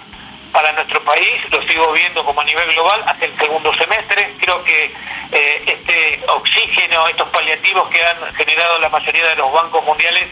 para 0.56 0.72
nuestro 0.72 1.04
país, 1.04 1.38
lo 1.50 1.60
sigo 1.64 1.92
viendo 1.92 2.24
como 2.24 2.40
a 2.40 2.44
nivel 2.44 2.72
global, 2.72 3.04
hacia 3.06 3.26
el 3.26 3.36
segundo 3.36 3.74
semestre. 3.74 4.36
Creo 4.40 4.64
que 4.64 4.84
eh, 5.30 5.62
este 5.66 6.22
oxígeno, 6.28 7.06
estos 7.08 7.28
paliativos 7.28 7.86
que 7.90 8.02
han 8.02 8.34
generado 8.34 8.78
la 8.78 8.88
mayoría 8.88 9.28
de 9.28 9.36
los 9.36 9.52
bancos 9.52 9.84
mundiales, 9.84 10.30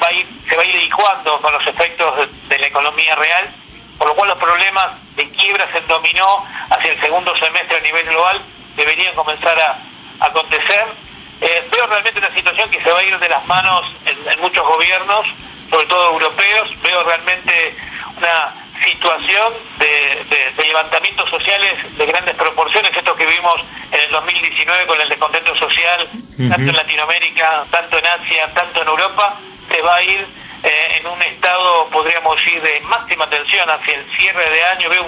va 0.00 0.06
a 0.06 0.12
ir, 0.12 0.24
se 0.48 0.54
va 0.54 0.62
a 0.62 0.66
ir 0.66 0.76
licuando 0.76 1.40
con 1.40 1.52
los 1.52 1.66
efectos 1.66 2.28
de, 2.48 2.58
la 2.60 2.66
economía 2.68 3.16
real, 3.16 3.52
por 3.98 4.06
lo 4.06 4.14
cual 4.14 4.28
los 4.28 4.38
problemas 4.38 4.86
de 5.16 5.28
quiebras 5.30 5.74
en 5.74 5.84
dominó 5.88 6.46
hacia 6.70 6.92
el 6.92 7.00
segundo 7.00 7.36
semestre 7.36 7.78
a 7.78 7.80
nivel 7.80 8.06
global 8.06 8.40
deberían 8.76 9.16
comenzar 9.16 9.58
a, 9.58 9.78
acontecer. 10.28 10.86
Eh, 11.40 11.68
veo 11.72 11.86
realmente 11.86 12.20
una 12.20 12.32
situación 12.32 12.70
que 12.70 12.80
se 12.84 12.88
va 12.92 13.00
a 13.00 13.02
ir 13.02 13.18
de 13.18 13.28
las 13.28 13.44
manos 13.48 13.84
en 14.04 14.40
muchos 14.40 14.64
gobiernos, 14.64 15.26
sobre 15.68 15.86
todo 15.86 16.12
europeos. 16.12 16.70
Veo 16.82 17.02
realmente 17.02 17.74
una 18.16 18.65
situación 18.84 19.52
de, 19.78 20.64
levantamientos 20.66 21.28
sociales 21.30 21.72
de 21.96 22.06
grandes 22.06 22.36
proporciones, 22.36 22.96
esto 22.96 23.14
que 23.14 23.26
vimos 23.26 23.54
en 23.90 24.00
el 24.00 24.10
2019 24.10 24.86
con 24.86 25.00
el 25.00 25.08
descontento 25.08 25.54
social, 25.56 26.08
tanto 26.48 26.70
en 26.70 26.76
Latinoamérica, 26.76 27.64
tanto 27.70 27.98
en 27.98 28.06
Asia, 28.06 28.50
tanto 28.54 28.82
en 28.82 28.88
Europa, 28.88 29.38
se 29.68 29.82
va 29.82 29.96
a 29.96 30.02
ir 30.02 30.26
eh, 30.62 30.98
en 30.98 31.06
un 31.06 31.22
estado, 31.22 31.88
podríamos 31.90 32.36
decir, 32.36 32.60
de 32.60 32.80
máxima 32.80 33.28
tensión 33.28 33.68
hacia 33.70 33.94
el 33.94 34.04
cierre 34.16 34.50
de 34.50 34.64
año. 34.64 34.90
Veo 34.90 35.06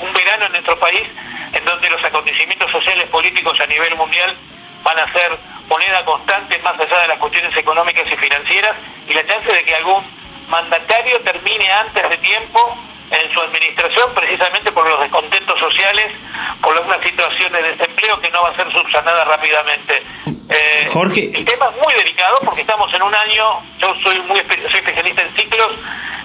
un, 0.00 0.12
verano 0.12 0.46
en 0.46 0.52
nuestro 0.52 0.78
país 0.78 1.06
en 1.52 1.64
donde 1.64 1.90
los 1.90 2.02
acontecimientos 2.02 2.70
sociales 2.70 3.08
políticos 3.08 3.58
a 3.60 3.66
nivel 3.66 3.94
mundial 3.94 4.36
van 4.82 4.98
a 4.98 5.12
ser 5.12 5.38
moneda 5.68 6.04
constante 6.04 6.58
más 6.58 6.78
allá 6.78 7.00
de 7.02 7.08
las 7.08 7.18
cuestiones 7.18 7.56
económicas 7.56 8.10
y 8.10 8.16
financieras 8.16 8.76
y 9.06 9.14
la 9.14 9.26
chance 9.26 9.52
de 9.52 9.64
que 9.64 9.74
algún 9.74 10.04
mandatario 10.48 11.20
termine 11.20 11.70
antes 11.70 12.08
de 12.08 12.16
tiempo 12.18 12.76
en 13.10 13.32
su 13.32 13.40
administración 13.40 14.12
precisamente 14.14 14.70
por 14.72 14.86
los 14.88 15.00
descontentos 15.00 15.58
sociales, 15.58 16.12
por 16.60 16.76
algunas 16.76 17.00
situaciones 17.02 17.62
de 17.62 17.70
desempleo 17.70 18.20
que 18.20 18.30
no 18.30 18.42
va 18.42 18.50
a 18.50 18.56
ser 18.56 18.70
subsanada 18.70 19.24
rápidamente. 19.24 20.02
Eh, 20.50 20.88
Jorge. 20.90 21.30
El 21.34 21.44
tema 21.44 21.68
es 21.68 21.84
muy 21.84 21.94
delicado 21.94 22.38
porque 22.44 22.62
estamos 22.62 22.92
en 22.94 23.02
un 23.02 23.14
año, 23.14 23.60
yo 23.78 23.94
soy 24.02 24.18
muy 24.22 24.40
soy 24.40 24.80
especialista 24.80 25.22
en 25.22 25.34
ciclos, 25.34 25.72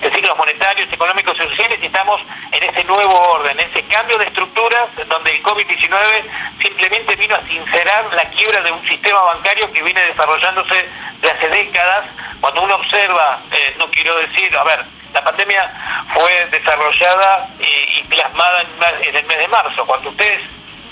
en 0.01 0.11
ciclos 0.11 0.37
monetarios, 0.37 0.91
económicos 0.93 1.35
y 1.35 1.47
sociales 1.49 1.79
y 1.81 1.85
estamos 1.87 2.21
en 2.51 2.63
ese 2.63 2.83
nuevo 2.85 3.13
orden, 3.13 3.59
ese 3.59 3.81
cambio 3.83 4.17
de 4.17 4.25
estructuras 4.25 4.89
donde 5.09 5.35
el 5.35 5.43
COVID-19 5.43 6.23
simplemente 6.61 7.15
vino 7.15 7.35
a 7.35 7.41
sincerar 7.47 8.13
la 8.13 8.23
quiebra 8.29 8.61
de 8.61 8.71
un 8.71 8.83
sistema 8.87 9.21
bancario 9.23 9.71
que 9.71 9.83
viene 9.83 10.01
desarrollándose 10.05 10.85
de 11.21 11.29
hace 11.29 11.49
décadas. 11.49 12.05
Cuando 12.39 12.61
uno 12.61 12.75
observa, 12.75 13.41
eh, 13.51 13.75
no 13.77 13.87
quiero 13.87 14.17
decir, 14.19 14.55
a 14.55 14.63
ver, 14.63 14.85
la 15.13 15.23
pandemia 15.23 15.71
fue 16.13 16.47
desarrollada 16.51 17.47
y, 17.59 18.03
plasmada 18.03 18.61
en, 19.01 19.15
el 19.15 19.25
mes 19.25 19.37
de 19.37 19.47
marzo. 19.47 19.85
Cuando 19.85 20.09
ustedes 20.09 20.41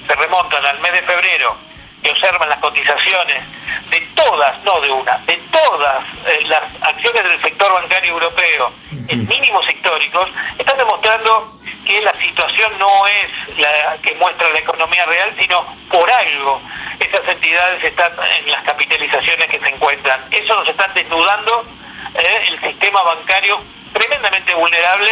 se 0.07 0.15
remontan 0.15 0.65
al 0.65 0.79
mes 0.79 0.93
de 0.93 1.01
febrero 1.03 1.57
y 2.03 2.09
observan 2.09 2.49
las 2.49 2.59
cotizaciones 2.59 3.43
de 3.89 3.99
todas, 4.15 4.63
no 4.63 4.79
de 4.81 4.89
una, 4.91 5.17
de 5.19 5.39
todas 5.51 6.03
eh, 6.25 6.39
las 6.47 6.63
acciones 6.81 7.23
del 7.23 7.41
sector 7.41 7.73
bancario 7.73 8.13
europeo 8.13 8.73
en 9.07 9.27
mínimos 9.27 9.69
históricos, 9.69 10.29
están 10.57 10.77
demostrando 10.77 11.59
que 11.85 12.01
la 12.01 12.13
situación 12.13 12.77
no 12.79 13.07
es 13.07 13.57
la 13.57 13.97
que 14.01 14.15
muestra 14.15 14.49
la 14.49 14.59
economía 14.59 15.05
real, 15.05 15.35
sino 15.39 15.65
por 15.89 16.09
algo 16.11 16.61
esas 16.99 17.27
entidades 17.27 17.83
están 17.83 18.11
en 18.39 18.51
las 18.51 18.63
capitalizaciones 18.63 19.49
que 19.49 19.59
se 19.59 19.69
encuentran. 19.69 20.21
Eso 20.31 20.55
nos 20.55 20.67
está 20.67 20.87
desnudando 20.93 21.65
eh, 22.13 22.47
el 22.49 22.59
sistema 22.61 23.01
bancario 23.03 23.59
tremendamente 23.93 24.53
vulnerable, 24.53 25.11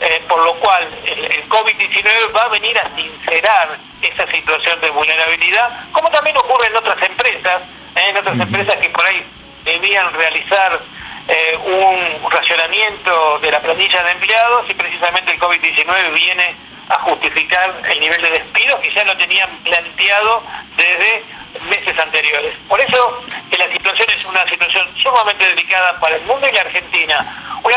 eh, 0.00 0.22
por 0.28 0.42
lo 0.42 0.54
cual 0.54 0.88
el, 1.04 1.48
COVID-19 1.48 2.34
va 2.34 2.42
a 2.42 2.48
venir 2.48 2.76
a 2.78 2.94
sincerar 2.96 3.78
esa 4.02 4.26
situación 4.26 4.80
de 4.80 4.90
vulnerabilidad, 4.90 5.90
como 5.92 6.10
también 6.10 6.36
ocurre 6.36 6.66
en 6.66 6.76
otras 6.76 7.00
empresas, 7.02 7.62
eh, 7.94 8.08
en 8.08 8.16
otras 8.16 8.40
empresas 8.40 8.76
que 8.76 8.90
por 8.90 9.06
ahí 9.06 9.24
debían 9.64 10.12
realizar 10.12 10.80
eh, 11.28 11.56
un 11.56 12.30
racionamiento 12.30 13.38
de 13.38 13.50
la 13.50 13.60
planilla 13.60 14.02
de 14.02 14.10
empleados 14.12 14.68
y 14.68 14.74
precisamente 14.74 15.32
el 15.32 15.40
COVID-19 15.40 16.12
viene 16.12 16.54
a 16.88 16.98
justificar 17.00 17.74
el 17.88 18.00
nivel 18.00 18.20
de 18.20 18.30
despidos 18.30 18.80
que 18.80 18.90
ya 18.90 19.04
lo 19.04 19.16
tenían 19.16 19.48
planteado 19.64 20.42
desde 20.76 21.24
meses 21.68 21.98
anteriores. 21.98 22.54
Por 22.68 22.80
eso 22.80 23.24
que 23.50 23.56
la 23.56 23.70
situación 23.70 24.08
es 24.12 24.24
una 24.26 24.46
situación 24.48 24.86
sumamente 24.96 25.46
delicada 25.46 25.98
para 26.00 26.16
el 26.16 26.22
mundo 26.22 26.48
y 26.48 26.52
la 26.52 26.60
Argentina. 26.60 27.24
Una 27.62 27.73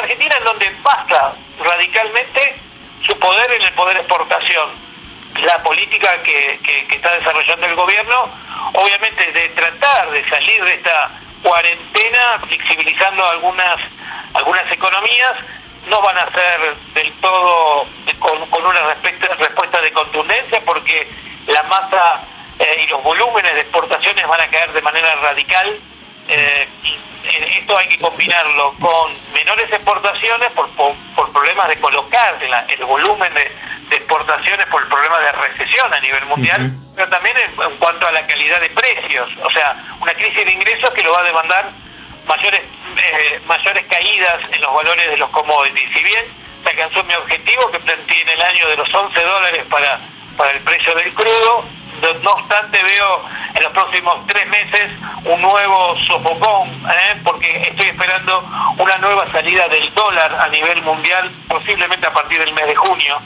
donde 0.47 0.73
basta 0.81 1.33
radicalmente 1.59 2.55
su 3.05 3.19
poder 3.19 3.51
en 3.51 3.63
el 3.63 3.73
poder 3.73 3.97
exportación. 3.97 4.69
La 5.43 5.61
política 5.61 6.23
que, 6.23 6.57
que, 6.63 6.95
está 6.95 7.13
desarrollando 7.15 7.65
el 7.65 7.75
gobierno, 7.75 8.29
obviamente 8.73 9.29
de 9.33 9.49
tratar 9.49 10.09
de 10.09 10.27
salir 10.29 10.63
de 10.63 10.73
esta 10.75 11.11
cuarentena, 11.43 12.39
flexibilizando 12.47 13.25
algunas, 13.29 13.79
algunas 14.33 14.71
economías, 14.71 15.35
no 15.87 16.01
van 16.01 16.17
a 16.17 16.31
ser 16.31 16.75
del 16.93 17.11
todo 17.19 17.85
con, 18.19 18.49
con 18.49 18.65
una 18.65 18.79
respuesta 18.93 19.81
de 19.81 19.91
contundencia 19.91 20.61
porque 20.65 21.07
la 21.47 21.63
masa 21.63 22.21
eh, 22.59 22.83
y 22.83 22.87
los 22.87 23.03
volúmenes 23.03 23.53
de 23.53 23.61
exportaciones 23.61 24.25
van 24.27 24.41
a 24.41 24.47
caer 24.47 24.71
de 24.71 24.81
manera 24.81 25.13
radical. 25.15 25.79
Eh, 26.29 26.67
esto 27.29 27.77
hay 27.77 27.87
que 27.87 27.97
combinarlo 27.97 28.73
con 28.79 29.11
menores 29.33 29.71
exportaciones 29.71 30.51
por, 30.51 30.69
por, 30.71 31.31
problemas 31.31 31.67
de 31.67 31.77
colocar 31.77 32.37
el 32.41 32.85
volumen 32.85 33.33
de, 33.33 33.51
exportaciones 33.95 34.65
por 34.67 34.81
el 34.81 34.87
problema 34.87 35.19
de 35.19 35.31
recesión 35.31 35.93
a 35.93 35.99
nivel 35.99 36.25
mundial, 36.25 36.71
pero 36.95 37.09
también 37.09 37.35
en, 37.37 37.77
cuanto 37.77 38.07
a 38.07 38.11
la 38.11 38.25
calidad 38.25 38.59
de 38.61 38.69
precios, 38.69 39.29
o 39.43 39.49
sea, 39.51 39.75
una 40.01 40.13
crisis 40.13 40.45
de 40.45 40.51
ingresos 40.51 40.89
que 40.91 41.03
lo 41.03 41.13
va 41.13 41.21
a 41.21 41.23
demandar 41.23 41.71
mayores 42.27 42.61
eh, 42.61 43.39
mayores 43.45 43.85
caídas 43.87 44.41
en 44.51 44.61
los 44.61 44.73
valores 44.73 45.09
de 45.09 45.17
los 45.17 45.29
commodities. 45.29 45.89
Si 45.93 46.03
bien 46.03 46.25
se 46.63 46.69
alcanzó 46.69 47.03
mi 47.03 47.13
objetivo, 47.13 47.69
que 47.71 47.79
planteé 47.79 48.21
en 48.21 48.29
el 48.29 48.41
año 48.41 48.67
de 48.67 48.77
los 48.77 48.93
11 48.93 49.19
dólares 49.21 49.65
para, 49.69 49.99
para 50.35 50.51
el 50.51 50.59
precio 50.61 50.93
del 50.95 51.13
crudo, 51.13 51.65
no 52.23 52.31
obstante, 52.31 52.81
veo 52.83 53.23
en 53.53 53.63
los 53.63 53.71
próximos 53.73 54.25
tres 54.27 54.47
meses 54.47 54.91
un 55.25 55.41
nuevo 55.41 55.95
sofocón, 56.07 56.69
¿eh? 56.89 57.19
porque 57.23 57.69
estoy 57.69 57.89
esperando 57.89 58.43
una 58.77 58.97
nueva 58.97 59.25
salida 59.27 59.67
del 59.67 59.93
dólar 59.93 60.33
a 60.35 60.47
nivel 60.49 60.81
mundial, 60.83 61.31
posiblemente 61.47 62.07
a 62.07 62.11
partir 62.11 62.39
del 62.39 62.53
mes 62.53 62.67
de 62.67 62.75
junio. 62.75 63.17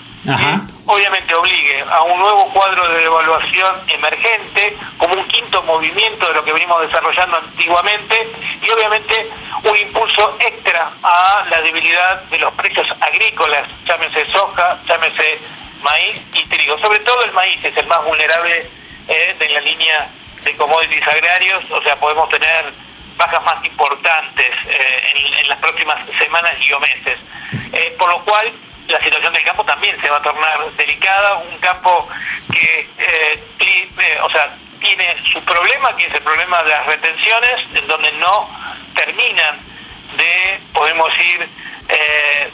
obviamente 0.85 1.33
obligue 1.33 1.83
a 1.89 2.03
un 2.03 2.19
nuevo 2.19 2.45
cuadro 2.53 2.87
de 2.89 2.99
devaluación 2.99 3.75
emergente, 3.87 4.77
como 4.97 5.15
un 5.15 5.25
quinto 5.27 5.61
movimiento 5.63 6.27
de 6.27 6.33
lo 6.33 6.43
que 6.43 6.53
venimos 6.53 6.81
desarrollando 6.81 7.37
antiguamente, 7.37 8.31
y 8.61 8.69
obviamente 8.71 9.29
un 9.63 9.77
impulso 9.77 10.37
extra 10.39 10.91
a 11.03 11.45
la 11.49 11.61
debilidad 11.61 12.23
de 12.23 12.39
los 12.39 12.53
precios 12.53 12.87
agrícolas, 12.99 13.67
llámese 13.85 14.25
soja, 14.31 14.79
llámese 14.87 15.39
maíz 15.81 16.21
y 16.33 16.45
trigo. 16.47 16.77
Sobre 16.77 16.99
todo 16.99 17.23
el 17.23 17.31
maíz 17.31 17.63
es 17.63 17.75
el 17.75 17.85
más 17.87 18.03
vulnerable 18.05 18.69
eh, 19.07 19.35
de 19.37 19.49
la 19.49 19.61
línea 19.61 20.09
de 20.43 20.55
commodities 20.55 21.07
agrarios, 21.07 21.63
o 21.69 21.81
sea, 21.81 21.95
podemos 21.97 22.29
tener 22.29 22.71
bajas 23.17 23.43
más 23.43 23.63
importantes 23.63 24.51
eh, 24.67 25.37
en, 25.39 25.47
las 25.47 25.59
próximas 25.59 25.99
semanas 26.17 26.53
y 26.65 26.71
o 26.73 26.79
meses. 26.79 27.19
Eh, 27.73 27.95
por 27.97 28.09
lo 28.09 28.23
cual, 28.23 28.51
la 28.87 28.99
situación 29.01 29.33
del 29.33 29.43
campo 29.43 29.63
también 29.65 29.99
se 30.01 30.09
va 30.09 30.17
a 30.17 30.21
tornar 30.21 30.71
delicada, 30.77 31.35
un 31.35 31.57
campo 31.59 32.07
que, 32.51 32.87
o 34.23 34.29
sea, 34.29 34.55
tiene 34.79 35.15
su 35.31 35.43
problema, 35.43 35.95
que 35.95 36.05
es 36.05 36.13
el 36.13 36.21
problema 36.21 36.63
de 36.63 36.69
las 36.69 36.85
retenciones, 36.85 37.61
en 37.75 37.87
donde 37.87 38.11
no 38.13 38.49
terminan 38.95 39.59
de, 40.17 40.59
podemos 40.73 41.13
ir 41.19 41.49
eh, 41.91 42.49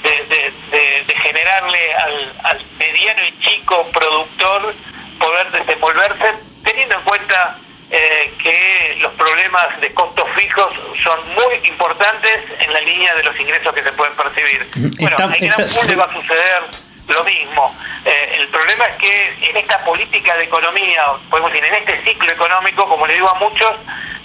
de, 1.08 1.14
generarle 1.16 1.94
al, 1.94 2.60
mediano 2.80 3.22
y 3.28 3.40
chico 3.40 3.86
productor 3.94 4.74
poder 5.20 5.52
desenvolverse, 5.52 6.34
teniendo 6.64 6.96
en 6.96 7.02
cuenta 7.04 7.58
eh, 7.92 8.34
que 8.42 8.98
los 9.00 9.14
problemas 9.14 9.80
de 9.82 9.94
costos 9.94 10.26
fijos 10.36 10.68
son 11.04 11.34
muy 11.34 11.68
importantes 11.68 12.40
en 12.60 12.74
la 12.74 12.82
línea 12.82 13.14
de 13.16 13.24
los 13.24 13.40
ingresos 13.40 13.74
que 13.74 13.84
se 13.84 13.92
pueden 13.94 14.16
percibir. 14.16 14.68
Bueno, 15.00 15.18
en 15.20 15.48
Gran 15.48 15.88
le 15.88 15.96
va 15.96 16.06
a 16.06 16.14
suceder 16.14 16.64
lo 17.08 17.24
mismo. 17.24 17.72
Eh, 18.06 18.36
el 18.40 18.48
problema 18.50 18.86
es 18.86 18.96
que 18.96 19.50
en 19.50 19.58
esta 19.58 19.78
política 19.80 20.36
de 20.36 20.46
economía, 20.46 21.04
podemos 21.30 21.52
decir, 21.52 21.68
en 21.68 21.76
este 21.76 22.04
ciclo 22.04 22.32
económico, 22.32 22.88
como 22.88 23.06
le 23.06 23.14
digo 23.14 23.30
a 23.30 23.36
muchos, 23.36 23.76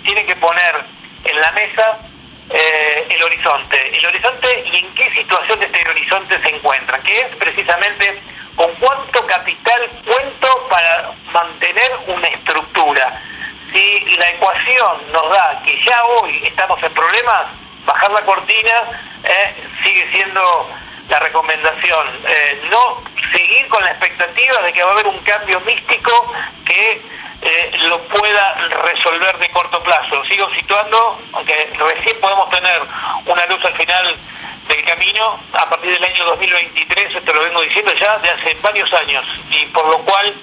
tienen 0.05 0.27
que 0.27 0.37
poner 0.37 0.85
en 1.25 1.41
la 1.41 1.53
mesa 1.53 1.99
eh, 2.51 3.07
el 3.09 3.23
horizonte. 3.23 3.97
El 3.97 4.07
horizonte 4.07 4.65
y 4.73 4.77
en 4.77 4.95
qué 4.95 5.11
situación 5.13 5.61
de 5.61 5.67
este 5.67 5.89
horizonte 5.89 6.41
se 6.41 6.49
encuentra, 6.49 6.99
que 7.01 7.19
es 7.21 7.37
precisamente 7.37 8.21
con 8.57 8.73
cuánto 8.75 9.27
capital 9.27 9.91
cuento 10.05 10.69
para 10.69 11.13
mantener 11.33 11.91
una 12.07 12.29
estructura 12.29 13.21
si 13.73 14.01
la 14.17 14.29
ecuación 14.31 15.13
nos 15.13 15.31
da 15.31 15.61
que 15.65 15.77
ya 15.85 16.05
hoy 16.05 16.47
estamos 16.47 16.83
en 16.83 16.93
problemas, 16.93 17.47
bajar 17.87 18.11
la 18.11 18.21
cortina 18.23 18.83
eh, 19.25 19.55
sigue 19.83 20.07
siendo 20.11 20.71
la 21.09 21.19
recomendación. 21.19 22.07
Eh, 22.29 22.63
no 22.71 23.03
seguir 23.33 23.67
con 23.69 23.83
la 23.83 23.91
expectativa 23.91 24.63
de 24.63 24.73
que 24.73 24.83
va 24.83 24.91
a 24.91 24.93
haber 24.93 25.07
un 25.07 25.19
cambio 25.21 25.61
místico 25.61 26.33
que 26.65 27.01
eh, 27.43 27.71
lo 27.89 28.01
pueda 28.05 28.55
resolver 28.85 29.39
de 29.39 29.51
corto 29.51 29.83
plazo. 29.83 30.25
Sigo 30.25 30.49
situando, 30.51 31.19
aunque 31.33 31.71
recién 31.79 32.21
podemos 32.21 32.49
tener 32.51 32.83
una 33.27 33.47
luz 33.47 33.65
al 33.65 33.75
final 33.75 34.17
del 34.69 34.85
camino, 34.85 35.41
a 35.53 35.69
partir 35.69 35.93
del 35.93 36.05
año 36.05 36.25
2023, 36.25 37.17
esto 37.17 37.33
lo 37.33 37.43
vengo 37.43 37.63
diciendo 37.63 37.93
ya 37.95 38.19
de 38.19 38.31
hace 38.31 38.55
varios 38.63 38.93
años, 38.95 39.25
y 39.51 39.67
por 39.67 39.87
lo 39.89 39.99
cual, 39.99 40.35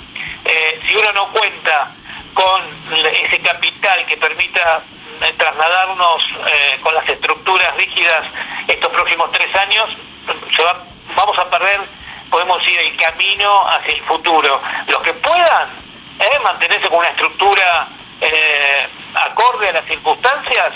si 0.85 0.95
uno 0.95 1.11
no 1.13 1.27
cuenta 1.29 1.91
con 2.33 2.61
ese 3.23 3.39
capital 3.39 4.05
que 4.05 4.17
permita 4.17 4.81
eh, 5.21 5.33
trasladarnos 5.37 6.23
eh, 6.47 6.79
con 6.81 6.93
las 6.93 7.07
estructuras 7.09 7.75
rígidas 7.75 8.23
estos 8.67 8.89
próximos 8.93 9.29
tres 9.33 9.53
años, 9.55 9.89
se 10.55 10.63
va, 10.63 10.81
vamos 11.15 11.37
a 11.37 11.45
perder, 11.49 11.81
podemos 12.29 12.65
ir 12.65 12.79
el 12.79 12.95
camino 12.95 13.67
hacia 13.67 13.95
el 13.95 14.01
futuro. 14.03 14.61
Los 14.87 15.01
que 15.03 15.13
puedan 15.15 15.69
eh, 16.31 16.39
mantenerse 16.39 16.87
con 16.87 16.99
una 16.99 17.09
estructura 17.09 17.87
acorde 19.13 19.69
a 19.69 19.71
las 19.71 19.85
circunstancias, 19.85 20.73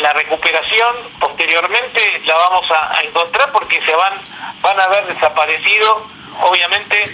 la 0.00 0.12
recuperación 0.14 0.96
posteriormente 1.20 2.22
la 2.24 2.34
vamos 2.34 2.70
a, 2.70 2.96
a 2.96 3.02
encontrar 3.02 3.52
porque 3.52 3.80
se 3.82 3.94
van, 3.94 4.14
van 4.62 4.80
a 4.80 4.84
haber 4.84 5.06
desaparecido, 5.06 6.06
obviamente, 6.40 7.04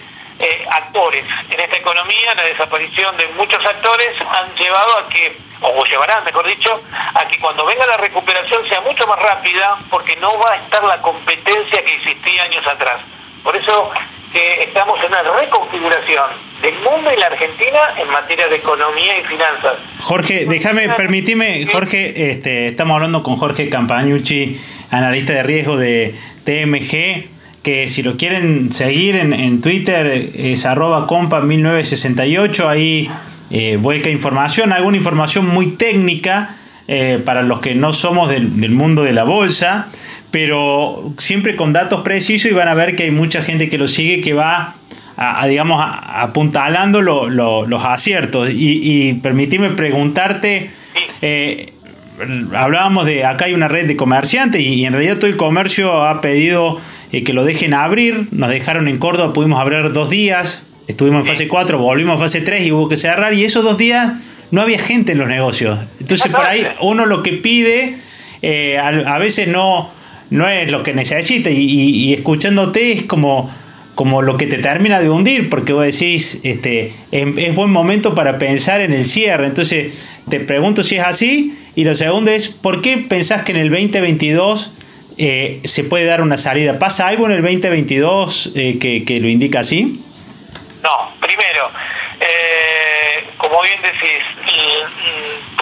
eh, 0.41 0.65
actores. 0.71 1.25
En 1.51 1.59
esta 1.59 1.77
economía, 1.77 2.35
la 2.35 2.45
desaparición 2.45 3.17
de 3.17 3.27
muchos 3.29 3.65
actores 3.65 4.15
han 4.21 4.55
llevado 4.55 4.99
a 4.99 5.09
que, 5.09 5.37
o 5.61 5.85
llevarán, 5.85 6.23
mejor 6.25 6.47
dicho, 6.47 6.81
a 7.15 7.27
que 7.27 7.39
cuando 7.41 7.67
venga 7.67 7.85
la 7.87 7.97
recuperación 7.97 8.67
sea 8.69 8.81
mucho 8.81 9.07
más 9.09 9.19
rápida, 9.19 9.77
porque 9.91 10.15
no 10.17 10.39
va 10.39 10.53
a 10.53 10.57
estar 10.57 10.85
la 10.85 11.03
competencia 11.03 11.83
que 11.83 11.95
existía 11.95 12.45
años 12.45 12.65
atrás. 12.67 13.01
Por 13.43 13.57
eso 13.57 13.91
que 14.33 14.65
estamos 14.65 14.99
en 15.01 15.07
una 15.07 15.23
reconfiguración 15.23 16.27
del 16.63 16.75
mundo 16.77 17.11
y 17.15 17.19
la 17.19 17.27
Argentina 17.27 17.79
en 18.01 18.11
materia 18.11 18.49
de 18.49 18.57
economía 18.57 19.19
y 19.19 19.25
finanzas. 19.25 19.77
Jorge, 20.01 20.47
déjame, 20.47 20.89
permitime, 20.91 21.67
Jorge, 21.67 22.31
este, 22.31 22.67
estamos 22.67 22.95
hablando 22.97 23.23
con 23.23 23.37
Jorge 23.37 23.69
Campañucci, 23.69 24.61
analista 24.91 25.33
de 25.33 25.43
riesgo 25.43 25.77
de 25.77 26.15
TMG 26.45 27.29
que 27.63 27.89
si 27.89 28.03
lo 28.03 28.17
quieren 28.17 28.73
seguir 28.73 29.17
en, 29.17 29.61
Twitter 29.61 30.31
es 30.35 30.65
arroba 30.65 31.07
compa 31.07 31.41
1968, 31.41 32.69
ahí 32.69 33.11
eh, 33.51 33.77
vuelca 33.79 34.11
información, 34.11 34.73
alguna 34.73 34.97
información 34.97 35.47
muy 35.47 35.73
técnica 35.73 36.55
eh, 36.89 37.21
para 37.25 37.43
los 37.43 37.61
que 37.61 37.75
no 37.75 37.93
somos 37.93 38.29
del, 38.29 38.71
mundo 38.71 39.05
de 39.05 39.13
la 39.13 39.25
bolsa, 39.25 39.89
pero 40.31 41.13
siempre 41.19 41.55
con 41.55 41.73
datos 41.73 42.01
precisos 42.03 42.51
y 42.51 42.55
van 42.55 42.69
a 42.69 42.75
ver 42.75 42.97
que 42.97 43.05
hay 43.05 43.11
mucha 43.11 43.43
gente 43.43 43.69
que 43.69 43.79
lo 43.79 43.87
sigue 43.87 44.21
que 44.21 44.35
va 44.35 44.75
a, 45.17 45.47
digamos 45.47 45.81
apuntalando 45.85 47.03
los 47.03 47.85
aciertos 47.85 48.51
y, 48.51 48.81
y 48.83 49.15
permitime 49.15 49.71
preguntarte 49.71 50.71
eh, 51.23 51.73
hablábamos 52.55 53.07
de 53.07 53.25
acá 53.25 53.47
hay 53.47 53.55
una 53.55 53.69
red 53.69 53.87
de 53.87 53.97
comerciantes 53.97 54.61
y 54.61 54.85
en 54.85 54.93
realidad 54.93 55.19
todo 55.19 55.27
el 55.27 55.37
comercio 55.37 56.05
ha 56.05 56.21
pedido 56.21 56.79
eh, 57.13 57.25
que 57.25 57.33
lo 57.33 57.45
dejen 57.45 57.75
abrir. 57.75 58.29
Nos 58.31 58.51
dejaron 58.51 58.89
en 58.89 58.99
Córdoba, 58.99 59.33
pudimos 59.33 59.61
abrir 59.61 59.93
dos 59.93 60.11
días. 60.11 60.63
Estuvimos 60.87 61.21
en 61.21 61.27
fase 61.27 61.49
4, 61.49 61.79
volvimos 61.79 62.17
a 62.17 62.25
fase 62.25 62.41
3 62.41 62.67
y 62.67 62.73
hubo 62.73 62.89
que 62.89 62.97
cerrar. 62.97 63.35
Y 63.35 63.45
esos 63.45 63.63
dos 63.63 63.77
días 63.77 64.15
no 64.51 64.63
había 64.63 64.79
gente 64.79 65.13
en 65.13 65.19
los 65.19 65.29
negocios. 65.29 65.79
Entonces, 66.01 66.31
por 66.31 66.45
ahí 66.45 66.67
uno 66.81 67.07
lo 67.07 67.23
que 67.23 67.33
pide 67.33 67.97
eh, 68.43 68.79
a, 68.79 69.19
veces 69.19 69.49
no, 69.49 69.91
no 70.31 70.49
es 70.49 70.71
lo 70.71 70.83
que 70.83 70.93
necesita. 70.95 71.51
Y, 71.51 72.15
escuchándote 72.15 72.93
es 72.93 73.03
como, 73.05 73.51
como 73.95 74.23
lo 74.23 74.37
que 74.37 74.47
te 74.47 74.59
termina 74.59 75.01
de 75.01 75.11
hundir, 75.11 75.49
porque 75.49 75.73
vos 75.73 75.85
decís, 75.85 76.41
este, 76.45 76.93
es, 77.13 77.27
es 77.37 77.55
buen 77.55 77.71
momento 77.71 78.15
para 78.15 78.39
pensar 78.39 78.81
en 78.81 78.93
el 78.93 79.07
cierre. 79.07 79.47
Entonces, 79.47 80.07
te 80.29 80.41
pregunto 80.41 80.83
si 80.83 80.97
es 80.97 81.05
así. 81.05 81.59
Y 81.75 81.85
lo 81.85 81.95
segundo 81.95 82.31
es, 82.31 82.49
¿por 82.49 82.83
qué 82.83 82.99
pensás 82.99 83.43
que 83.43 83.53
en 83.53 83.59
el 83.59 83.71
2022 83.71 84.75
eh, 85.21 85.61
se 85.65 85.83
puede 85.83 86.05
dar 86.05 86.21
una 86.21 86.37
salida. 86.37 86.79
¿Pasa 86.79 87.09
algo 87.09 87.27
en 87.27 87.33
el 87.33 87.43
2022 87.43 88.53
eh, 88.55 88.79
que, 88.79 89.19
lo 89.21 89.27
indica 89.27 89.61
así? 89.61 89.99
No, 90.81 91.13
primero, 91.21 91.71
eh, 92.21 93.25
como 93.37 93.61
bien 93.63 93.83
decís, 93.83 94.23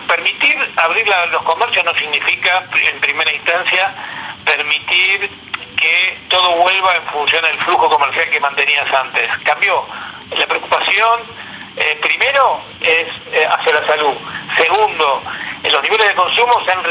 permitir 0.07 0.57
abrir 0.77 1.07
los 1.31 1.43
comercios 1.45 1.85
no 1.85 1.95
significa, 1.95 2.65
en 2.75 3.01
primera 3.01 3.33
instancia, 3.33 3.95
permitir 4.45 5.31
que 5.77 6.19
todo 6.29 6.57
vuelva 6.57 6.97
en 6.97 7.03
función 7.05 7.45
del 7.45 7.55
flujo 7.57 7.89
comercial 7.89 8.31
que 8.31 8.41
mantenías 8.41 8.93
antes. 8.93 9.31
Cambió. 9.45 9.85
La 10.37 10.47
preocupación, 10.47 11.21
primero, 12.01 12.61
es 12.81 13.09
hacia 13.49 13.75
la 13.75 13.87
salud. 13.87 14.15
Segundo, 14.57 15.23
los 15.71 15.83
niveles 15.83 16.09
de 16.09 16.15
consumo 16.15 16.65
se 16.65 16.73
han 16.73 16.83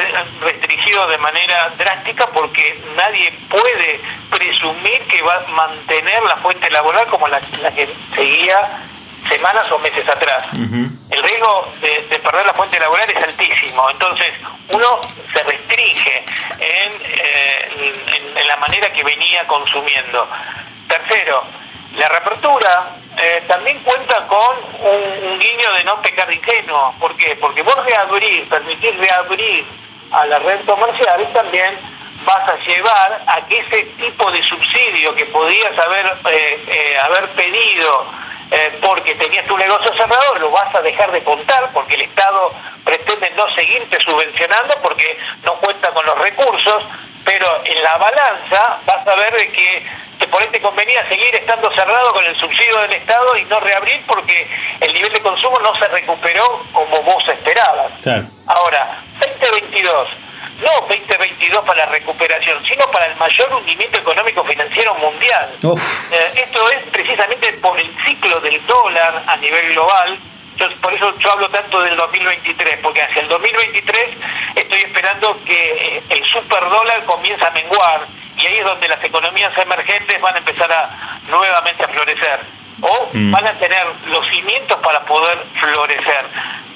restringido 0.41 1.07
de 1.07 1.17
manera 1.17 1.69
drástica 1.77 2.27
porque 2.27 2.81
nadie 2.95 3.31
puede 3.49 4.01
presumir 4.29 5.01
que 5.07 5.21
va 5.21 5.35
a 5.35 5.47
mantener 5.51 6.23
la 6.23 6.37
fuente 6.37 6.69
laboral 6.69 7.07
como 7.07 7.27
la, 7.27 7.39
que 7.39 7.87
seguía 8.13 8.57
semanas 9.27 9.71
o 9.71 9.79
meses 9.79 10.07
atrás. 10.07 10.45
El 10.53 11.23
riesgo 11.23 11.71
de, 11.81 12.19
perder 12.19 12.45
la 12.45 12.53
fuente 12.53 12.79
laboral 12.79 13.09
es 13.09 13.23
altísimo, 13.23 13.89
entonces 13.89 14.33
uno 14.69 15.01
se 15.33 15.43
restringe 15.43 16.23
en, 16.59 16.91
eh, 17.01 17.93
en 18.35 18.47
la 18.47 18.55
manera 18.57 18.91
que 18.91 19.03
venía 19.03 19.45
consumiendo. 19.47 20.27
Tercero, 20.87 21.43
la 21.97 22.09
reapertura 22.09 22.89
eh, 23.17 23.43
también 23.47 23.79
cuenta 23.79 24.27
con 24.27 24.57
un, 24.81 25.39
guiño 25.39 25.73
de 25.77 25.83
no 25.85 26.01
pecar 26.01 26.31
ingenuo. 26.31 26.93
¿Por 26.99 27.15
qué? 27.15 27.37
Porque 27.39 27.61
vos 27.61 27.75
reabrir, 27.85 28.47
permitir 28.49 28.97
reabrir 28.99 29.65
a 30.11 30.25
la 30.25 30.39
red 30.39 30.65
comercial 30.65 31.27
también 31.33 31.77
vas 32.25 32.49
a 32.49 32.57
llevar 32.57 33.21
a 33.27 33.45
que 33.45 33.59
ese 33.59 33.83
tipo 33.97 34.29
de 34.31 34.43
subsidio 34.43 35.15
que 35.15 35.25
podías 35.27 35.77
haber, 35.79 36.05
eh, 36.29 36.63
eh, 36.67 36.97
haber 37.01 37.29
pedido 37.29 38.05
porque 38.81 39.15
tenías 39.15 39.45
tu 39.47 39.57
negocio 39.57 39.91
cerrado, 39.93 40.35
lo 40.39 40.51
vas 40.51 40.73
a 40.75 40.81
dejar 40.81 41.11
de 41.11 41.23
contar 41.23 41.71
porque 41.73 41.95
el 41.95 42.01
Estado 42.01 42.51
pretende 42.83 43.31
no 43.31 43.49
seguirte 43.55 43.97
subvencionando 44.01 44.75
porque 44.81 45.17
no 45.43 45.55
cuenta 45.55 45.91
con 45.91 46.05
los 46.05 46.17
recursos, 46.19 46.83
pero 47.25 47.47
en 47.65 47.83
la 47.83 47.97
balanza 47.97 48.77
vas 48.85 49.07
a 49.07 49.15
ver 49.15 49.33
de 49.35 49.51
que 49.51 49.83
que 50.19 50.27
por 50.27 50.41
este 50.41 50.61
convenía 50.61 51.07
seguir 51.07 51.35
estando 51.35 51.71
cerrado 51.73 52.13
con 52.13 52.23
el 52.23 52.35
subsidio 52.37 52.79
del 52.81 52.93
Estado 52.93 53.35
y 53.37 53.45
no 53.45 53.59
reabrir 53.59 54.03
porque 54.07 54.47
el 54.79 54.93
nivel 54.93 55.11
de 55.11 55.21
consumo 55.21 55.59
no 55.59 55.75
se 55.75 55.87
recuperó 55.87 56.63
como 56.71 57.01
vos 57.01 57.27
esperabas. 57.27 57.91
Ahora, 58.47 59.01
2022, 59.19 60.07
no 60.61 60.87
2022 60.87 61.65
para 61.65 61.85
la 61.85 61.91
recuperación, 61.91 62.63
sino 62.65 62.89
para 62.91 63.07
el 63.07 63.15
mayor 63.17 63.53
hundimiento 63.53 63.99
económico 63.99 64.43
financiero 64.43 64.95
mundial. 64.95 65.49
Eh, 65.63 66.41
esto 66.43 66.69
es 66.71 66.83
precisamente 66.91 67.53
por 67.53 67.79
el 67.79 67.91
ciclo 68.05 68.39
del 68.39 68.65
dólar 68.65 69.23
a 69.27 69.35
nivel 69.37 69.73
global. 69.73 70.19
Entonces, 70.53 70.77
por 70.79 70.93
eso 70.93 71.13
yo 71.19 71.31
hablo 71.33 71.49
tanto 71.49 71.81
del 71.81 71.97
2023, 71.97 72.79
porque 72.81 73.01
hacia 73.01 73.21
el 73.21 73.27
2023 73.27 74.09
estoy 74.55 74.79
esperando 74.79 75.37
que 75.43 75.97
eh, 75.97 76.03
el 76.09 76.23
superdólar 76.25 77.03
comience 77.05 77.43
a 77.45 77.49
menguar 77.51 78.07
y 78.37 78.45
ahí 78.45 78.57
es 78.57 78.65
donde 78.65 78.87
las 78.87 79.03
economías 79.03 79.57
emergentes 79.57 80.21
van 80.21 80.35
a 80.35 80.37
empezar 80.37 80.71
a 80.71 81.19
nuevamente 81.27 81.83
a 81.83 81.87
florecer 81.87 82.64
o 82.81 83.09
mm. 83.13 83.31
van 83.31 83.47
a 83.47 83.53
tener 83.53 83.85
los 84.07 84.27
cimientos 84.27 84.77
para 84.79 85.01
poder 85.05 85.37
florecer. 85.59 86.25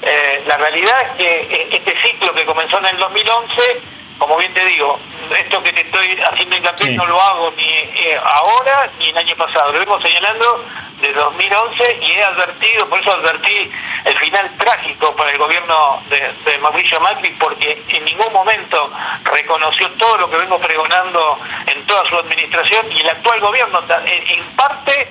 Eh, 0.02 0.42
la 0.46 0.56
realidad 0.56 1.02
es 1.02 1.16
que 1.16 1.40
eh, 1.40 1.68
este 1.72 1.94
ciclo 2.02 2.32
que 2.34 2.44
comenzó 2.44 2.78
en 2.78 2.86
el 2.86 2.96
2011 2.96 4.00
como 4.20 4.36
bien 4.36 4.52
te 4.52 4.62
digo, 4.66 5.00
esto 5.34 5.62
que 5.62 5.72
te 5.72 5.80
estoy 5.80 6.14
haciendo 6.30 6.54
hincapié 6.54 6.90
no 6.90 7.06
lo 7.06 7.18
hago 7.18 7.50
ni 7.56 7.64
eh, 7.64 8.20
ahora 8.22 8.90
ni 8.98 9.08
el 9.08 9.16
año 9.16 9.34
pasado, 9.34 9.72
lo 9.72 9.78
vengo 9.78 9.98
señalando 9.98 10.62
de 11.00 11.10
2011 11.10 11.98
y 12.02 12.12
he 12.12 12.22
advertido, 12.22 12.86
por 12.90 13.00
eso 13.00 13.12
advertí 13.12 13.70
el 14.04 14.18
final 14.18 14.50
trágico 14.58 15.16
para 15.16 15.32
el 15.32 15.38
gobierno 15.38 16.02
de, 16.10 16.58
Mauricio 16.58 17.00
Macri, 17.00 17.30
porque 17.40 17.82
en 17.88 18.04
ningún 18.04 18.30
momento 18.34 18.92
reconoció 19.24 19.90
todo 19.92 20.18
lo 20.18 20.30
que 20.30 20.36
vengo 20.36 20.58
pregonando 20.58 21.38
en 21.66 21.86
toda 21.86 22.04
su 22.04 22.18
administración 22.18 22.92
y 22.92 23.00
el 23.00 23.08
actual 23.08 23.40
gobierno 23.40 23.80
en 24.04 24.44
parte 24.56 25.08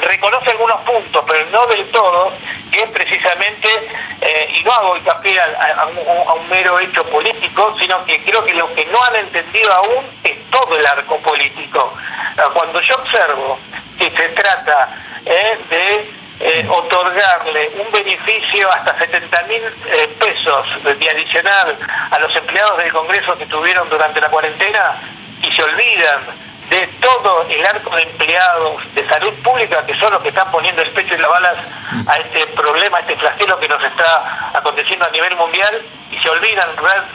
reconoce 0.00 0.50
algunos 0.50 0.80
puntos, 0.82 1.24
pero 1.26 1.44
no 1.50 1.66
del 1.66 1.86
todo, 1.90 2.32
que 2.72 2.82
es 2.82 2.90
precisamente, 2.90 3.68
eh, 4.20 4.54
y 4.58 4.64
no 4.64 4.72
hago 4.72 4.96
hincapié 4.96 5.38
a, 5.40 5.86
un, 6.34 6.48
mero 6.48 6.80
hecho 6.80 7.04
político, 7.04 7.76
sino 7.78 8.04
que 8.04 8.22
creo 8.24 8.44
que 8.44 8.54
lo 8.54 8.72
que 8.74 8.84
no 8.86 8.98
han 9.04 9.16
entendido 9.16 9.72
aún 9.72 10.06
es 10.24 10.36
todo 10.50 10.76
el 10.76 10.84
arco 10.86 11.18
político. 11.18 11.94
Cuando 12.54 12.80
yo 12.80 12.96
observo 12.96 13.58
que 13.98 14.10
se 14.10 14.28
trata 14.30 14.88
eh, 15.24 15.58
de 15.68 16.10
eh, 16.40 16.66
otorgarle 16.68 17.70
un 17.78 17.92
beneficio 17.92 18.68
hasta 18.72 18.98
70 18.98 19.42
mil 19.42 19.62
pesos 20.18 20.66
de 20.82 21.10
adicional 21.10 21.78
a 22.10 22.18
los 22.18 22.34
empleados 22.34 22.78
del 22.78 22.90
Congreso 22.92 23.36
que 23.36 23.46
tuvieron 23.46 23.88
durante 23.90 24.20
la 24.20 24.28
cuarentena 24.28 24.96
y 25.42 25.52
se 25.52 25.62
olvidan 25.62 26.49
de 26.70 26.86
todo 27.00 27.44
el 27.48 27.66
arco 27.66 27.94
de 27.96 28.02
empleados 28.02 28.94
de 28.94 29.06
salud 29.08 29.34
pública 29.42 29.84
que 29.84 29.94
son 29.96 30.12
los 30.12 30.22
que 30.22 30.28
están 30.28 30.50
poniendo 30.52 30.80
el 30.82 30.90
pecho 30.90 31.16
y 31.16 31.18
las 31.18 31.30
balas 31.30 31.56
a 32.06 32.14
este 32.18 32.46
problema, 32.48 32.98
a 32.98 33.00
este 33.00 33.16
flagelo 33.16 33.58
que 33.58 33.68
nos 33.68 33.82
está 33.82 34.50
aconteciendo 34.54 35.04
a 35.04 35.10
nivel 35.10 35.34
mundial 35.34 35.82
y 36.12 36.18
se 36.18 36.30
olvidan 36.30 36.68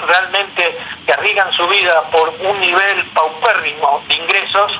realmente 0.08 0.78
que 1.06 1.13
arriesgan 1.13 1.52
su 1.54 1.65
vida 1.70 2.04
por 2.12 2.30
un 2.41 2.60
nivel 2.60 3.06
paupérrimo 3.13 4.04
de 4.08 4.15
ingresos, 4.15 4.74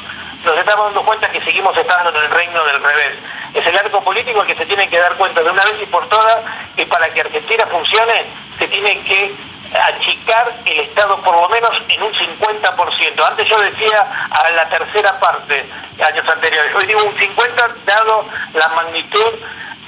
nos 0.44 0.58
estamos 0.58 0.86
dando 0.88 1.04
cuenta 1.04 1.30
que 1.30 1.42
seguimos 1.42 1.76
estando 1.78 2.10
en 2.10 2.26
el 2.26 2.30
reino 2.30 2.64
del 2.66 2.84
revés. 2.84 3.16
Es 3.54 3.66
el 3.66 3.78
arco 3.78 4.04
político 4.04 4.42
el 4.42 4.48
que 4.48 4.56
se 4.56 4.66
tiene 4.66 4.90
que 4.90 5.00
dar 5.00 5.16
cuenta 5.16 5.42
de 5.42 5.50
una 5.50 5.64
vez 5.64 5.76
y 5.82 5.86
por 5.86 6.08
todas 6.10 6.38
que 6.76 6.86
para 6.86 7.10
que 7.14 7.22
Argentina 7.22 7.66
funcione 7.68 8.26
se 8.60 8.68
tiene 8.68 9.02
que 9.04 9.34
achicar 9.74 10.54
el 10.66 10.80
Estado 10.80 11.18
por 11.22 11.36
lo 11.36 11.50
menos 11.50 11.72
en 11.90 12.04
un 12.04 12.14
50%. 12.14 13.28
Antes 13.28 13.50
yo 13.50 13.58
decía 13.62 14.28
a 14.30 14.50
la 14.52 14.70
tercera 14.70 15.20
parte, 15.20 15.66
años 16.04 16.28
anteriores. 16.28 16.76
Hoy 16.76 16.86
digo 16.86 17.04
un 17.04 17.16
50% 17.16 17.86
dado 17.86 18.26
la 18.54 18.68
magnitud 18.70 19.34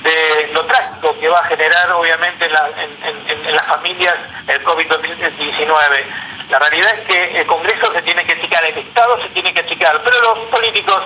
de 0.04 0.50
lo 0.54 0.66
trágico 0.66 1.18
que 1.20 1.28
va 1.28 1.40
a 1.40 1.46
generar 1.46 1.92
obviamente 1.92 2.46
en, 2.46 3.56
las 3.56 3.66
familias 3.66 4.16
el 4.48 4.64
COVID-19. 4.64 6.06
La 6.50 6.60
realidad 6.60 6.94
es 6.94 7.08
que 7.08 7.40
el 7.40 7.48
Congreso 7.48 7.92
se 7.94 8.02
tiene 8.04 8.24
que 8.24 8.34
achicar, 8.34 8.64
el 8.64 8.78
Estado 8.78 9.22
se 9.22 9.30
tiene 9.30 9.54
que 9.54 9.62
achicar, 9.62 10.02
pero 10.04 10.22
los 10.22 10.40
políticos 10.50 11.04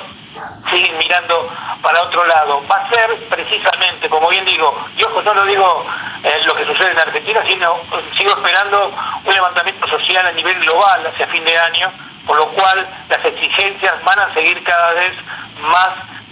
siguen 0.71 0.97
mirando 0.97 1.49
para 1.81 2.01
otro 2.01 2.25
lado. 2.25 2.63
Va 2.69 2.75
a 2.77 2.89
ser 2.89 3.15
precisamente, 3.29 4.09
como 4.09 4.29
bien 4.29 4.45
digo, 4.45 4.75
y 4.97 5.03
ojo, 5.03 5.21
no 5.21 5.33
lo 5.33 5.45
digo 5.45 5.85
eh, 6.23 6.41
lo 6.45 6.55
que 6.55 6.65
sucede 6.65 6.91
en 6.91 6.99
Argentina, 6.99 7.41
sino 7.45 7.77
sigo 8.17 8.31
esperando 8.31 8.91
un 9.23 9.33
levantamiento 9.33 9.87
social 9.87 10.25
a 10.25 10.31
nivel 10.31 10.59
global 10.59 11.05
hacia 11.05 11.27
fin 11.27 11.43
de 11.43 11.57
año, 11.57 11.91
por 12.25 12.37
lo 12.37 12.47
cual 12.49 12.87
las 13.09 13.23
exigencias 13.25 14.03
van 14.03 14.19
a 14.19 14.33
seguir 14.33 14.63
cada 14.63 14.93
vez 14.93 15.13
más, 15.61 15.89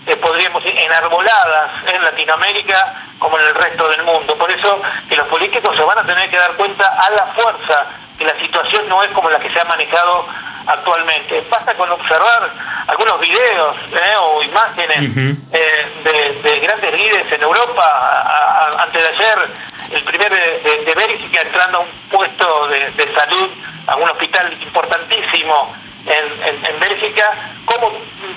eh, 0.08 0.15
podríamos 0.17 0.63
decir, 0.63 0.80
enarboladas 0.80 1.71
en 1.86 2.04
Latinoamérica 2.04 2.95
como 3.19 3.38
en 3.38 3.45
el 3.47 3.56
resto 3.56 3.88
del 3.89 4.04
mundo. 4.04 4.36
Por 4.36 4.49
eso 4.49 4.82
que 5.08 5.15
los 5.15 5.28
políticos 5.28 5.75
se 5.75 5.84
van 5.84 5.99
a 5.99 6.04
tener 6.04 6.30
que 6.30 6.38
dar 6.38 6.54
cuenta 6.54 6.88
a 6.88 7.10
la 7.12 7.25
fuerza 7.36 7.86
que 8.17 8.25
la 8.25 8.38
situación 8.39 8.88
no 8.89 9.04
es 9.04 9.12
como 9.12 9.30
la 9.30 9.39
que 9.39 9.49
se 9.49 9.60
ha 9.60 9.65
manejado 9.65 10.25
actualmente. 10.69 11.43
Basta 11.49 11.73
con 11.75 11.91
observar 11.91 12.49
algunos 12.88 13.19
videos 13.19 13.77
eh, 13.91 14.15
o 14.19 14.43
imágenes 14.43 15.17
eh, 15.51 16.41
de, 16.43 16.60
grandes 16.60 16.93
líderes 16.93 17.32
en 17.32 17.41
Europa, 17.41 18.73
antes 18.77 19.01
de 19.01 19.10
ayer, 19.10 19.49
el 19.91 20.03
primer 20.03 20.29
de, 20.29 20.86
de, 20.86 20.93
Bélgica 20.93 21.41
entrando 21.41 21.79
a 21.79 21.82
un 21.82 21.89
puesto 22.12 22.67
de, 22.67 23.13
salud, 23.13 23.49
a 23.88 23.95
un 23.95 24.10
hospital 24.10 24.53
importantísimo 24.62 25.73
en, 26.05 26.65
en, 26.65 26.79
Bélgica, 26.79 27.32
como 27.65 27.91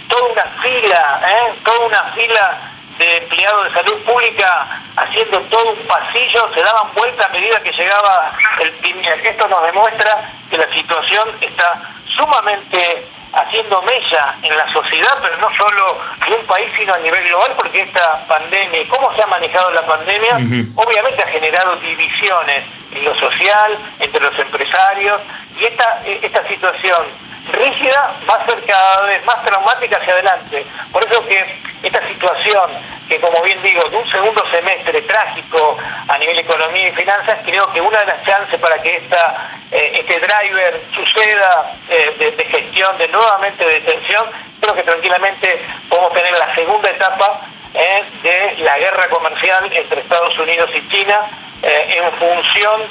toda 0.09 0.33
una 0.33 0.45
fila, 0.63 1.21
eh, 1.27 1.55
toda 1.65 1.87
una 1.87 2.03
fila 2.15 2.59
de 2.99 3.17
empleados 3.19 3.65
de 3.65 3.73
salud 3.73 4.03
pública 4.03 4.67
haciendo 4.97 5.41
todo 5.43 5.73
un 5.73 5.87
pasillo, 5.87 6.51
se 6.55 6.63
daban 6.63 6.93
vuelta 6.95 7.27
a 7.27 7.29
medida 7.31 7.61
que 7.63 7.73
llegaba 7.73 8.33
el 8.61 8.71
primer. 8.73 9.27
Esto 9.27 9.49
nos 9.49 9.63
demuestra 9.67 10.31
que 10.51 10.59
la 10.59 10.69
situación 10.73 11.31
está 11.41 11.81
sumamente 12.23 13.07
haciendo 13.33 13.83
mella 13.83 14.35
en 14.43 14.57
la 14.57 14.71
sociedad, 14.73 15.19
pero 15.23 15.37
no 15.39 15.49
solo 15.57 15.99
en 16.27 16.35
un 16.35 16.47
país, 16.47 16.71
sino 16.77 16.95
a 16.95 16.99
nivel 16.99 17.27
global, 17.29 17.53
porque 17.57 17.83
esta 17.83 18.25
pandemia, 18.27 18.87
cómo 18.89 19.13
se 19.15 19.23
ha 19.23 19.27
manejado 19.27 19.71
la 19.71 19.87
pandemia, 19.87 20.35
obviamente 20.77 21.23
ha 21.23 21.29
generado 21.29 21.77
divisiones 21.77 22.65
en 22.95 23.05
lo 23.05 23.15
social, 23.15 23.79
entre 23.99 24.21
los 24.21 24.39
empresarios, 24.39 25.21
y 25.59 25.65
esta, 25.65 26.03
esta 26.05 26.47
situación 26.47 27.07
rígida 27.53 28.15
va 28.29 28.35
a 28.35 28.47
ser 28.47 28.63
cada 28.65 29.03
vez 29.07 29.25
más 29.25 29.43
traumática 29.45 29.97
hacia 29.97 30.13
adelante. 30.13 30.67
Por 30.93 31.03
eso 31.05 31.27
que 31.27 31.72
esta 31.83 32.07
situación, 32.09 32.71
que 33.09 33.21
como 33.21 33.43
bien 33.43 33.61
digo, 33.63 33.83
de 33.89 33.97
un 33.97 34.11
segundo 34.11 34.45
semestre 34.51 35.03
trágico 35.03 35.77
a 36.09 36.19
nivel 36.19 36.39
economía 36.39 36.89
y 36.89 36.93
finanzas, 36.93 37.39
creo 37.45 37.73
que 37.73 37.81
una 37.81 37.99
de 38.01 38.07
las 38.07 38.25
chances 38.25 38.59
para 38.61 38.81
que 38.81 38.97
esta, 38.97 39.51
eh, 39.71 39.93
este 39.99 40.21
driver 40.21 40.81
suceda 40.95 41.75
eh, 41.89 42.35
de, 42.37 42.45
gestión, 42.45 42.97
de 42.99 43.09
nuevamente 43.09 43.65
de 43.65 43.81
tensión, 43.81 44.27
creo 44.61 44.75
que 44.75 44.83
tranquilamente 44.83 45.61
podemos 45.89 46.13
tener 46.13 46.33
la 46.39 46.55
segunda 46.55 46.91
etapa 46.91 47.41
eh, 47.75 48.05
de 48.23 48.63
la 48.63 48.79
guerra 48.79 49.09
comercial 49.09 49.71
entre 49.73 50.01
Estados 50.01 50.39
Unidos 50.39 50.71
y 50.75 50.89
China 50.89 51.21
en 51.65 52.13
función 52.15 52.83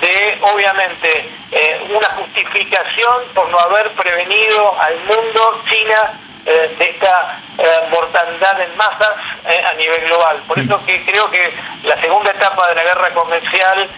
de, 0.00 0.38
obviamente, 0.40 1.28
eh, 1.52 1.86
una 1.90 2.08
justificación 2.16 3.22
por 3.34 3.48
no 3.48 3.58
haber 3.58 3.90
prevenido 3.92 4.80
al 4.80 4.98
mundo, 5.00 5.62
China, 5.68 6.18
eh, 6.46 6.74
de 6.78 6.90
esta 6.90 7.40
eh, 7.58 7.64
mortandad 7.90 8.60
en 8.60 8.76
masas 8.76 9.12
a 9.44 9.74
nivel 9.76 10.04
global. 10.06 10.42
Por 10.46 10.58
eso 10.58 10.80
que 10.84 11.02
creo 11.04 11.30
que 11.30 11.52
la 11.84 11.96
segunda 12.00 12.30
etapa 12.30 12.68
de 12.68 12.74
la 12.76 12.84
guerra 12.84 13.10
comercial, 13.12 13.88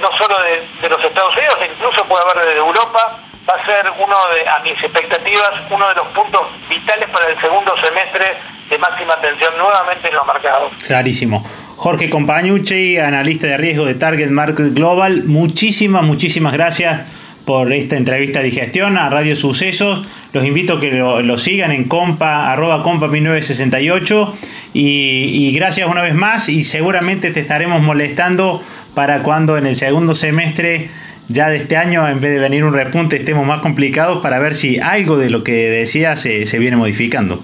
no 0.00 0.08
solo 0.18 0.36
de, 0.42 0.88
los 0.88 1.02
Estados 1.02 1.34
Unidos, 1.36 1.58
incluso 1.74 2.04
puede 2.04 2.22
haber 2.24 2.44
de 2.46 2.56
Europa, 2.58 3.18
va 3.48 3.54
a 3.54 3.64
ser 3.64 3.90
uno 3.98 4.16
de, 4.34 4.48
a 4.48 4.58
mis 4.60 4.82
expectativas, 4.82 5.50
uno 5.70 5.88
de 5.88 5.94
los 5.94 6.06
puntos 6.08 6.42
vitales 6.68 7.08
para 7.08 7.28
el 7.28 7.40
segundo 7.40 7.74
semestre 7.82 8.36
de 8.68 8.78
máxima 8.78 9.14
atención 9.14 9.56
nuevamente 9.56 10.08
en 10.08 10.14
los 10.14 10.26
mercados. 10.26 10.72
Clarísimo. 10.86 11.42
Jorge 11.76 12.10
Compañucci, 12.10 12.98
analista 12.98 13.46
de 13.46 13.56
riesgo 13.56 13.86
de 13.86 13.94
Target 13.94 14.30
Market 14.30 14.74
Global, 14.74 15.24
muchísimas, 15.24 16.02
muchísimas 16.02 16.52
gracias 16.52 17.21
por 17.44 17.72
esta 17.72 17.96
entrevista 17.96 18.38
de 18.40 18.46
digestión 18.46 18.96
a 18.98 19.10
Radio 19.10 19.34
Sucesos. 19.36 20.06
Los 20.32 20.44
invito 20.44 20.74
a 20.74 20.80
que 20.80 20.90
lo, 20.90 21.38
sigan 21.38 21.72
en 21.72 21.84
compa, 21.84 22.50
arroba 22.50 22.82
compa 22.82 23.08
1968 23.08 24.34
y, 24.72 25.48
y 25.48 25.52
gracias 25.54 25.88
una 25.88 26.02
vez 26.02 26.14
más 26.14 26.48
y 26.48 26.64
seguramente 26.64 27.30
te 27.30 27.40
estaremos 27.40 27.82
molestando 27.82 28.62
para 28.94 29.22
cuando 29.22 29.56
en 29.56 29.66
el 29.66 29.74
segundo 29.74 30.14
semestre 30.14 30.90
ya 31.28 31.48
de 31.48 31.58
este 31.58 31.76
año, 31.76 32.06
en 32.08 32.20
vez 32.20 32.32
de 32.32 32.38
venir 32.40 32.64
un 32.64 32.74
repunte, 32.74 33.16
estemos 33.16 33.46
más 33.46 33.60
complicados 33.60 34.22
para 34.22 34.38
ver 34.38 34.54
si 34.54 34.80
algo 34.80 35.16
de 35.16 35.30
lo 35.30 35.44
que 35.44 35.52
decía 35.52 36.16
se, 36.16 36.46
se 36.46 36.58
viene 36.58 36.76
modificando. 36.76 37.40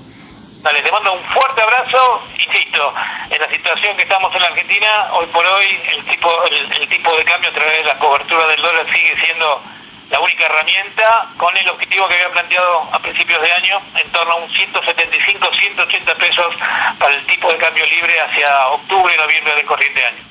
Dale, 0.62 0.82
te 0.82 0.92
mando 0.92 1.12
un 1.14 1.24
fuerte 1.24 1.62
abrazo. 1.62 2.22
Insisto, 2.34 2.92
en 3.30 3.40
la 3.40 3.48
situación 3.48 3.96
que 3.96 4.02
estamos 4.02 4.34
en 4.34 4.42
la 4.42 4.48
Argentina, 4.48 4.88
hoy 5.12 5.26
por 5.32 5.44
hoy 5.46 5.66
el 5.96 6.04
tipo, 6.04 6.28
el, 6.44 6.88
tipo 6.88 7.16
de 7.16 7.24
cambio 7.24 7.50
a 7.50 7.52
través 7.52 7.78
de 7.78 7.84
la 7.84 7.98
cobertura 7.98 8.46
del 8.48 8.60
dólar 8.60 8.86
sigue 8.92 9.14
siendo 9.24 9.62
la 10.10 10.20
única 10.20 10.44
herramienta 10.46 11.28
con 11.36 11.56
el 11.56 11.68
objetivo 11.68 12.08
que 12.08 12.14
había 12.14 12.32
planteado 12.32 12.88
a 12.92 12.98
principios 13.00 13.40
de 13.42 13.52
año 13.52 13.80
en 14.02 14.10
torno 14.10 14.32
a 14.32 14.36
un 14.36 14.50
175, 14.50 15.48
180 15.52 16.14
pesos 16.14 16.54
para 16.98 17.14
el 17.14 17.26
tipo 17.26 17.52
de 17.52 17.58
cambio 17.58 17.84
libre 17.86 18.20
hacia 18.20 18.68
octubre 18.68 19.12
y 19.14 19.18
noviembre 19.18 19.54
del 19.54 19.66
corriente 19.66 20.04
año. 20.04 20.22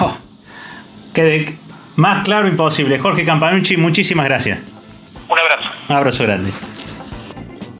Oh, 0.00 0.18
quede 1.14 1.58
más 1.96 2.24
claro 2.24 2.48
imposible. 2.48 2.98
Jorge 2.98 3.24
Campanucci, 3.24 3.76
muchísimas 3.76 4.26
gracias. 4.26 4.58
Un 5.28 5.38
abrazo. 5.38 5.70
Un 5.88 5.96
abrazo 5.96 6.24
grande. 6.24 6.50